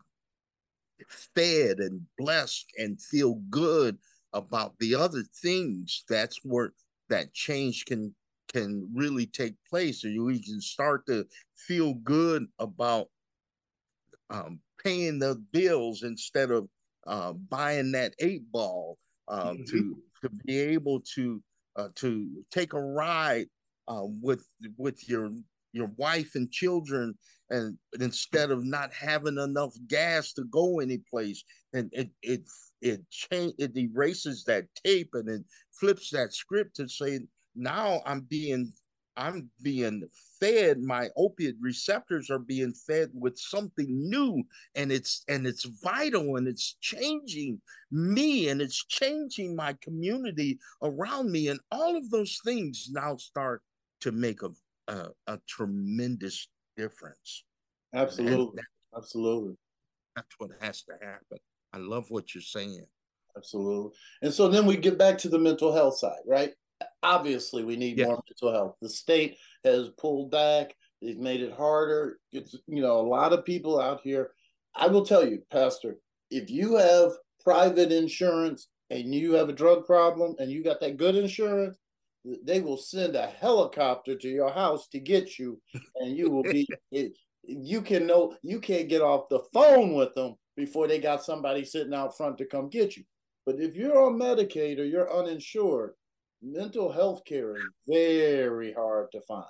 fed 1.36 1.80
and 1.80 2.02
blessed 2.18 2.66
and 2.78 3.02
feel 3.02 3.36
good 3.50 3.98
about 4.34 4.74
the 4.80 4.96
other 4.96 5.24
things 5.42 6.06
that's 6.08 6.40
where 6.44 6.72
that 7.10 7.34
change 7.34 7.86
can 7.86 8.16
can 8.54 8.88
really 8.94 9.26
take 9.26 9.56
place 9.70 10.04
and 10.04 10.24
we 10.24 10.42
can 10.42 10.62
start 10.62 11.06
to 11.06 11.26
feel 11.56 11.96
good 11.96 12.46
about 12.60 13.08
um, 14.30 14.60
paying 14.84 15.20
the 15.20 15.36
bills 15.52 16.04
instead 16.04 16.52
of 16.52 16.68
uh, 17.08 17.34
buying 17.34 17.92
that 17.92 18.14
eight 18.20 18.44
ball 18.52 18.98
uh, 19.28 19.52
mm-hmm. 19.52 19.64
to 19.66 19.98
to 20.22 20.30
be 20.46 20.60
able 20.60 21.02
to 21.16 21.42
uh, 21.76 21.90
to 21.96 22.28
take 22.52 22.74
a 22.74 22.82
ride 22.82 23.48
uh, 23.88 24.04
with 24.22 24.46
with 24.78 25.08
your 25.08 25.32
your 25.74 25.92
wife 25.98 26.36
and 26.36 26.52
children 26.52 27.18
and 27.50 27.78
instead 28.00 28.52
of 28.52 28.64
not 28.64 28.94
having 28.94 29.38
enough 29.38 29.74
gas 29.88 30.34
to 30.34 30.44
go 30.46 30.80
anyplace 30.80 31.44
and 31.74 31.90
it 31.94 32.10
it 32.22 32.42
it 32.82 33.02
change 33.10 33.54
it 33.58 33.76
erases 33.78 34.44
that 34.46 34.66
tape 34.84 35.10
and 35.14 35.30
it 35.30 35.42
flips 35.80 36.10
that 36.10 36.34
script 36.34 36.76
to 36.76 36.88
say 36.88 37.20
now 37.56 38.02
i'm 38.06 38.22
being 38.22 38.72
i'm 39.18 39.50
being 39.62 40.04
fed 40.40 40.82
my 40.82 41.10
opiate 41.18 41.56
receptors 41.60 42.30
are 42.30 42.40
being 42.40 42.74
fed 42.74 43.10
with 43.14 43.38
something 43.38 43.88
new 43.90 44.42
and 44.76 44.92
it's 44.92 45.24
and 45.28 45.46
it's 45.46 45.66
vital 45.84 46.38
and 46.38 46.48
it's 46.48 46.76
changing 46.82 47.62
me 47.92 48.50
and 48.50 48.62
it's 48.62 48.86
changing 48.86 49.56
my 49.56 49.74
community 49.82 50.58
around 50.82 51.32
me 51.32 51.50
and 51.50 51.60
all 51.72 51.96
of 51.96 52.10
those 52.10 52.40
things 52.46 52.90
now 52.92 53.16
start 53.18 53.62
to 54.00 54.12
make 54.12 54.42
a 54.42 54.50
a, 54.88 55.08
a 55.28 55.40
tremendous 55.48 56.48
difference. 56.78 57.44
Absolutely. 57.94 58.56
That, 58.56 58.98
Absolutely. 58.98 59.56
That's 60.16 60.36
what 60.38 60.52
has 60.60 60.84
to 60.84 60.94
happen. 61.02 61.38
I 61.74 61.78
love 61.78 62.06
what 62.10 62.36
you're 62.36 62.42
saying. 62.42 62.86
Absolutely. 63.38 63.92
And 64.22 64.34
so 64.34 64.50
then 64.50 64.66
we 64.66 64.76
get 64.76 64.98
back 64.98 65.18
to 65.20 65.30
the 65.30 65.40
mental 65.40 65.74
health 65.74 65.98
side, 65.98 66.20
right? 66.28 66.52
Obviously, 67.04 67.64
we 67.64 67.76
need 67.76 67.98
more 68.00 68.22
mental 68.28 68.52
health. 68.52 68.76
The 68.82 68.90
state 68.90 69.38
has 69.64 69.90
pulled 69.98 70.32
back, 70.32 70.76
they've 71.02 71.18
made 71.18 71.42
it 71.42 71.54
harder. 71.54 72.20
It's, 72.32 72.56
you 72.68 72.82
know, 72.82 73.00
a 73.00 73.08
lot 73.08 73.34
of 73.34 73.46
people 73.46 73.80
out 73.80 74.02
here. 74.04 74.32
I 74.76 74.88
will 74.88 75.06
tell 75.06 75.28
you, 75.28 75.44
Pastor, 75.52 75.98
if 76.30 76.50
you 76.50 76.76
have 76.76 77.12
private 77.44 77.92
insurance 77.92 78.68
and 78.90 79.14
you 79.14 79.34
have 79.34 79.50
a 79.50 79.54
drug 79.54 79.86
problem 79.86 80.36
and 80.40 80.52
you 80.52 80.64
got 80.64 80.80
that 80.82 80.98
good 80.98 81.16
insurance, 81.16 81.78
they 82.44 82.60
will 82.60 82.78
send 82.78 83.16
a 83.16 83.28
helicopter 83.28 84.16
to 84.16 84.28
your 84.28 84.52
house 84.52 84.88
to 84.90 85.00
get 85.00 85.40
you, 85.40 85.60
and 85.96 86.16
you 86.16 86.30
will 86.30 86.44
be. 86.44 86.68
it, 86.92 87.14
you 87.44 87.82
can 87.82 88.06
know 88.06 88.36
you 88.44 88.60
can't 88.60 88.88
get 88.88 89.02
off 89.02 89.30
the 89.30 89.42
phone 89.52 89.96
with 89.96 90.14
them 90.14 90.36
before 90.56 90.88
they 90.88 91.00
got 91.00 91.24
somebody 91.24 91.66
sitting 91.66 91.94
out 91.94 92.16
front 92.16 92.38
to 92.38 92.46
come 92.46 92.70
get 92.70 92.96
you. 92.96 93.04
But 93.46 93.56
if 93.60 93.76
you're 93.76 94.00
on 94.00 94.20
Medicaid 94.20 94.78
or 94.80 94.84
you're 94.84 95.12
uninsured, 95.12 95.94
mental 96.42 96.92
health 96.92 97.24
care 97.26 97.56
is 97.56 97.64
very 97.88 98.74
hard 98.74 99.12
to 99.12 99.22
find. 99.22 99.46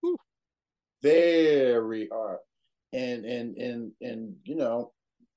Whew. 0.00 0.16
Very 1.02 2.08
hard. 2.12 2.38
And 2.92 3.24
and 3.24 3.56
and 3.56 3.92
and 4.00 4.34
you 4.44 4.54
know, 4.54 4.92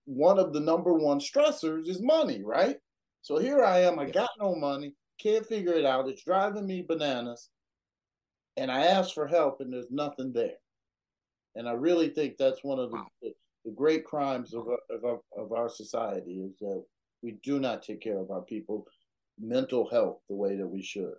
one 0.06 0.40
of 0.40 0.54
the 0.54 0.60
number 0.60 0.94
one 0.94 1.20
stressors 1.20 1.88
is 1.88 2.02
money, 2.02 2.44
right? 2.44 2.78
So 3.22 3.38
here 3.38 3.64
I 3.64 3.80
am, 3.80 4.00
I 4.00 4.10
got 4.10 4.30
no 4.40 4.56
money 4.56 4.94
can't 5.20 5.46
figure 5.46 5.74
it 5.74 5.86
out. 5.86 6.08
It's 6.08 6.24
driving 6.24 6.66
me 6.66 6.86
bananas. 6.88 7.50
And 8.58 8.72
I 8.72 8.86
ask 8.86 9.14
for 9.14 9.28
help, 9.28 9.62
and 9.62 9.72
there's 9.72 9.92
nothing 9.92 10.34
there. 10.34 10.58
And 11.56 11.68
I 11.68 11.74
really 11.74 12.10
think 12.10 12.36
that's 12.38 12.64
one 12.64 12.80
of 12.80 12.92
the, 12.92 12.98
wow. 12.98 13.08
the, 13.22 13.34
the, 13.66 13.72
great 13.72 14.06
crimes 14.06 14.54
of, 14.54 14.68
of, 15.04 15.20
of 15.38 15.52
our 15.52 15.70
society 15.70 16.40
is 16.40 16.58
that 16.60 16.84
we 17.22 17.38
do 17.44 17.60
not 17.60 17.84
take 17.84 18.02
care 18.02 18.18
of 18.18 18.32
our 18.32 18.42
people 18.42 18.86
mental 19.40 19.90
health 19.90 20.20
the 20.30 20.36
way 20.36 20.56
that 20.56 20.68
we 20.68 20.82
should. 20.82 21.14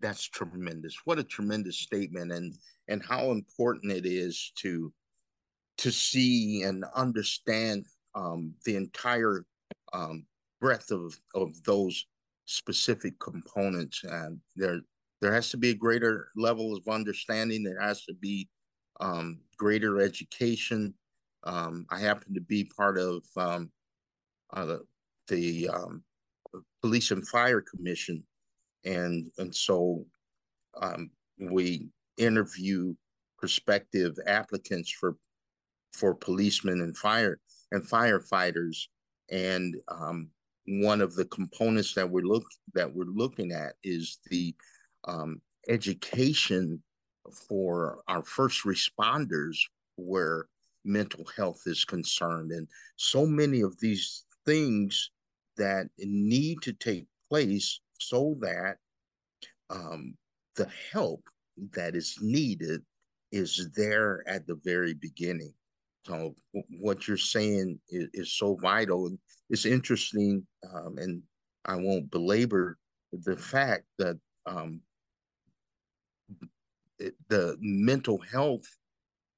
That's 0.00 0.28
tremendous. 0.28 0.96
What 1.04 1.18
a 1.18 1.24
tremendous 1.24 1.78
statement, 1.78 2.32
and 2.32 2.54
and 2.88 3.04
how 3.04 3.30
important 3.30 3.92
it 3.92 4.06
is 4.06 4.52
to 4.62 4.92
to 5.78 5.90
see 5.90 6.62
and 6.62 6.84
understand 6.94 7.84
um, 8.14 8.54
the 8.64 8.76
entire 8.76 9.44
um, 9.92 10.24
breadth 10.60 10.90
of 10.90 11.18
of 11.34 11.62
those 11.64 12.06
specific 12.46 13.18
components 13.18 14.02
and 14.04 14.38
there 14.54 14.80
there 15.20 15.32
has 15.32 15.50
to 15.50 15.56
be 15.56 15.70
a 15.70 15.74
greater 15.74 16.28
level 16.36 16.76
of 16.76 16.86
understanding 16.88 17.62
there 17.62 17.80
has 17.80 18.04
to 18.04 18.14
be 18.14 18.48
um, 19.00 19.40
greater 19.56 20.00
education 20.00 20.94
um, 21.44 21.84
i 21.90 21.98
happen 21.98 22.32
to 22.32 22.40
be 22.40 22.70
part 22.76 22.98
of 22.98 23.22
um, 23.36 23.70
uh, 24.54 24.76
the 25.28 25.68
um, 25.68 26.02
police 26.82 27.10
and 27.10 27.26
fire 27.26 27.62
commission. 27.62 28.22
And 28.84 29.30
and 29.38 29.54
so 29.54 30.04
um, 30.80 31.10
we 31.38 31.88
interview 32.16 32.94
prospective 33.38 34.16
applicants 34.26 34.90
for 34.90 35.16
for 35.92 36.14
policemen 36.14 36.80
and 36.80 36.96
fire 36.96 37.40
and 37.72 37.82
firefighters. 37.82 38.76
And 39.30 39.74
um, 39.88 40.28
one 40.66 41.00
of 41.00 41.14
the 41.14 41.24
components 41.26 41.94
that 41.94 42.08
we're 42.08 42.22
look 42.22 42.46
that 42.74 42.92
we're 42.92 43.04
looking 43.04 43.52
at 43.52 43.74
is 43.82 44.18
the 44.30 44.54
um, 45.06 45.40
education 45.68 46.82
for 47.48 48.00
our 48.08 48.24
first 48.24 48.64
responders 48.64 49.56
where 49.96 50.46
mental 50.84 51.24
health 51.36 51.62
is 51.66 51.84
concerned. 51.84 52.52
And 52.52 52.68
so 52.96 53.26
many 53.26 53.60
of 53.62 53.78
these 53.80 54.24
things 54.44 55.10
that 55.56 55.88
need 55.98 56.62
to 56.62 56.72
take 56.72 57.06
place 57.28 57.80
so 57.98 58.36
that 58.40 58.76
um, 59.70 60.14
the 60.56 60.68
help 60.92 61.22
that 61.72 61.94
is 61.94 62.18
needed 62.20 62.82
is 63.32 63.70
there 63.74 64.22
at 64.28 64.46
the 64.46 64.58
very 64.64 64.94
beginning. 64.94 65.52
So 66.06 66.34
what 66.78 67.08
you're 67.08 67.16
saying 67.16 67.80
is, 67.88 68.08
is 68.14 68.32
so 68.32 68.54
vital 68.56 69.10
it's 69.50 69.66
interesting, 69.66 70.46
um, 70.72 70.98
and 70.98 71.22
I 71.64 71.76
won't 71.76 72.10
belabor 72.10 72.78
the 73.12 73.36
fact 73.36 73.84
that 73.98 74.16
um, 74.46 74.80
the 77.28 77.56
mental 77.60 78.18
health 78.18 78.66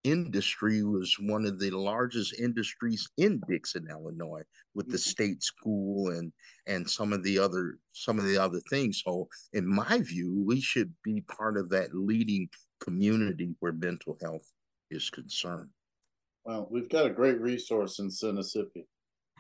industry 0.05 0.83
was 0.83 1.17
one 1.21 1.45
of 1.45 1.59
the 1.59 1.71
largest 1.71 2.39
industries 2.39 3.09
in 3.17 3.41
Dixon, 3.49 3.89
Illinois, 3.91 4.43
with 4.75 4.87
the 4.87 4.97
mm-hmm. 4.97 5.11
state 5.11 5.43
school 5.43 6.11
and 6.11 6.33
and 6.67 6.89
some 6.89 7.13
of 7.13 7.23
the 7.23 7.39
other 7.39 7.79
some 7.93 8.19
of 8.19 8.25
the 8.25 8.39
other 8.39 8.61
things. 8.71 9.03
So, 9.05 9.29
in 9.53 9.67
my 9.67 9.99
view, 9.99 10.43
we 10.47 10.61
should 10.61 10.93
be 11.03 11.21
part 11.23 11.57
of 11.57 11.69
that 11.71 11.95
leading 11.95 12.49
community 12.81 13.55
where 13.61 13.73
mental 13.73 14.17
health 14.21 14.51
is 14.91 15.11
concerned. 15.11 15.71
Well, 16.45 16.69
we've 16.71 16.89
got 16.89 17.07
a 17.07 17.11
great 17.11 17.41
resource 17.41 17.99
in 17.99 18.11
Sinnissippi. 18.11 18.87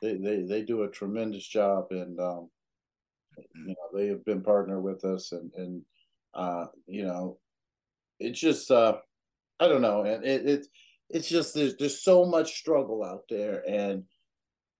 They 0.02 0.16
they 0.16 0.42
they 0.42 0.62
do 0.62 0.82
a 0.82 0.90
tremendous 0.90 1.46
job, 1.46 1.86
and 1.90 2.18
um, 2.20 2.50
you 3.54 3.68
know 3.68 3.98
they 3.98 4.09
have 4.09 4.24
been 4.24 4.42
partner 4.42 4.80
with 4.80 5.04
us, 5.04 5.32
and 5.32 5.50
and 5.56 5.82
uh, 6.34 6.66
you 6.86 7.04
know, 7.04 7.38
it's 8.20 8.38
just 8.38 8.70
uh, 8.70 8.98
I 9.61 9.68
don't 9.68 9.82
know, 9.82 10.02
and 10.02 10.24
it, 10.24 10.46
it 10.46 10.66
it's 11.11 11.28
just 11.28 11.54
there's 11.54 11.76
there's 11.76 12.02
so 12.02 12.24
much 12.24 12.56
struggle 12.56 13.02
out 13.02 13.24
there, 13.28 13.62
and 13.68 14.04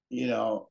you 0.09 0.27
know, 0.27 0.69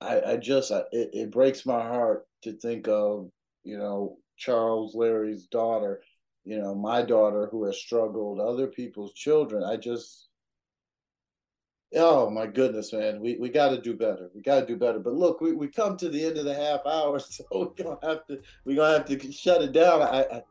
I 0.00 0.20
I 0.20 0.36
just 0.36 0.72
I, 0.72 0.80
it, 0.92 1.10
it 1.12 1.30
breaks 1.30 1.66
my 1.66 1.82
heart 1.82 2.26
to 2.42 2.52
think 2.52 2.88
of 2.88 3.30
you 3.62 3.78
know 3.78 4.18
Charles 4.36 4.94
Larry's 4.94 5.46
daughter, 5.46 6.02
you 6.44 6.58
know 6.58 6.74
my 6.74 7.02
daughter 7.02 7.48
who 7.50 7.64
has 7.64 7.78
struggled, 7.78 8.40
other 8.40 8.66
people's 8.66 9.14
children. 9.14 9.62
I 9.62 9.76
just 9.76 10.28
Oh 11.96 12.28
my 12.28 12.46
goodness, 12.46 12.92
man. 12.92 13.20
We 13.20 13.36
we 13.36 13.48
got 13.48 13.68
to 13.68 13.80
do 13.80 13.94
better. 13.94 14.30
We 14.34 14.42
got 14.42 14.60
to 14.60 14.66
do 14.66 14.76
better. 14.76 14.98
But 14.98 15.14
look, 15.14 15.40
we, 15.40 15.52
we 15.52 15.68
come 15.68 15.96
to 15.98 16.08
the 16.08 16.24
end 16.24 16.38
of 16.38 16.44
the 16.44 16.54
half 16.54 16.80
hour, 16.86 17.18
so 17.20 17.44
we're 17.52 17.84
gonna 17.84 17.98
have 18.02 18.26
to 18.26 18.40
we're 18.64 18.76
gonna 18.76 18.98
have 18.98 19.06
to 19.06 19.32
shut 19.32 19.62
it 19.62 19.72
down. 19.72 20.02
I, 20.02 20.22
I 20.22 20.42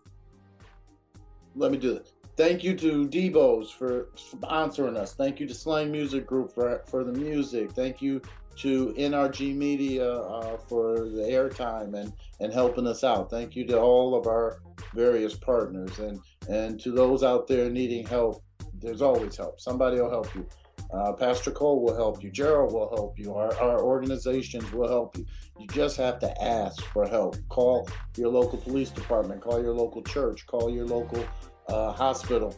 let 1.55 1.71
me 1.71 1.77
do 1.77 1.93
this. 1.93 2.13
Thank 2.35 2.63
you 2.63 2.75
to 2.77 3.07
Debo's 3.07 3.69
for 3.69 4.09
sponsoring 4.15 4.97
us. 4.97 5.13
Thank 5.13 5.39
you 5.39 5.47
to 5.47 5.53
Slang 5.53 5.91
Music 5.91 6.25
Group 6.25 6.51
for 6.51 6.83
for 6.87 7.03
the 7.03 7.11
music. 7.11 7.71
Thank 7.71 8.01
you 8.01 8.21
to 8.57 8.93
NRG 8.97 9.55
Media 9.55 10.11
uh, 10.11 10.57
for 10.57 11.09
the 11.09 11.23
airtime 11.29 11.93
and 11.93 12.11
and 12.39 12.51
helping 12.51 12.87
us 12.87 13.03
out. 13.03 13.29
Thank 13.29 13.55
you 13.55 13.65
to 13.67 13.79
all 13.79 14.15
of 14.15 14.25
our 14.25 14.61
various 14.95 15.35
partners 15.35 15.99
and 15.99 16.19
and 16.49 16.79
to 16.81 16.91
those 16.91 17.23
out 17.23 17.47
there 17.47 17.69
needing 17.69 18.05
help. 18.05 18.43
There's 18.79 19.01
always 19.01 19.37
help. 19.37 19.61
Somebody 19.61 20.01
will 20.01 20.09
help 20.09 20.33
you. 20.33 20.47
Uh, 20.91 21.13
Pastor 21.13 21.51
Cole 21.51 21.81
will 21.81 21.95
help 21.95 22.23
you. 22.23 22.29
Gerald 22.29 22.73
will 22.73 22.89
help 22.89 23.17
you. 23.17 23.33
Our, 23.33 23.53
our 23.59 23.81
organizations 23.81 24.71
will 24.71 24.87
help 24.87 25.17
you. 25.17 25.25
You 25.59 25.67
just 25.67 25.97
have 25.97 26.19
to 26.19 26.43
ask 26.43 26.83
for 26.85 27.07
help. 27.07 27.37
Call 27.49 27.89
your 28.17 28.29
local 28.29 28.59
police 28.59 28.89
department. 28.89 29.41
Call 29.41 29.61
your 29.61 29.73
local 29.73 30.03
church. 30.03 30.45
Call 30.45 30.69
your 30.69 30.85
local 30.85 31.25
uh, 31.67 31.91
hospital. 31.91 32.55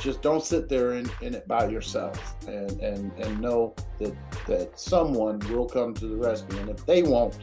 Just 0.00 0.20
don't 0.20 0.44
sit 0.44 0.68
there 0.68 0.94
in, 0.94 1.10
in 1.22 1.34
it 1.34 1.48
by 1.48 1.68
yourself 1.68 2.36
and, 2.46 2.72
and, 2.80 3.12
and 3.12 3.40
know 3.40 3.74
that, 3.98 4.14
that 4.46 4.78
someone 4.78 5.38
will 5.50 5.66
come 5.66 5.94
to 5.94 6.06
the 6.06 6.16
rescue. 6.16 6.58
And 6.58 6.68
if 6.68 6.84
they 6.84 7.02
won't, 7.02 7.38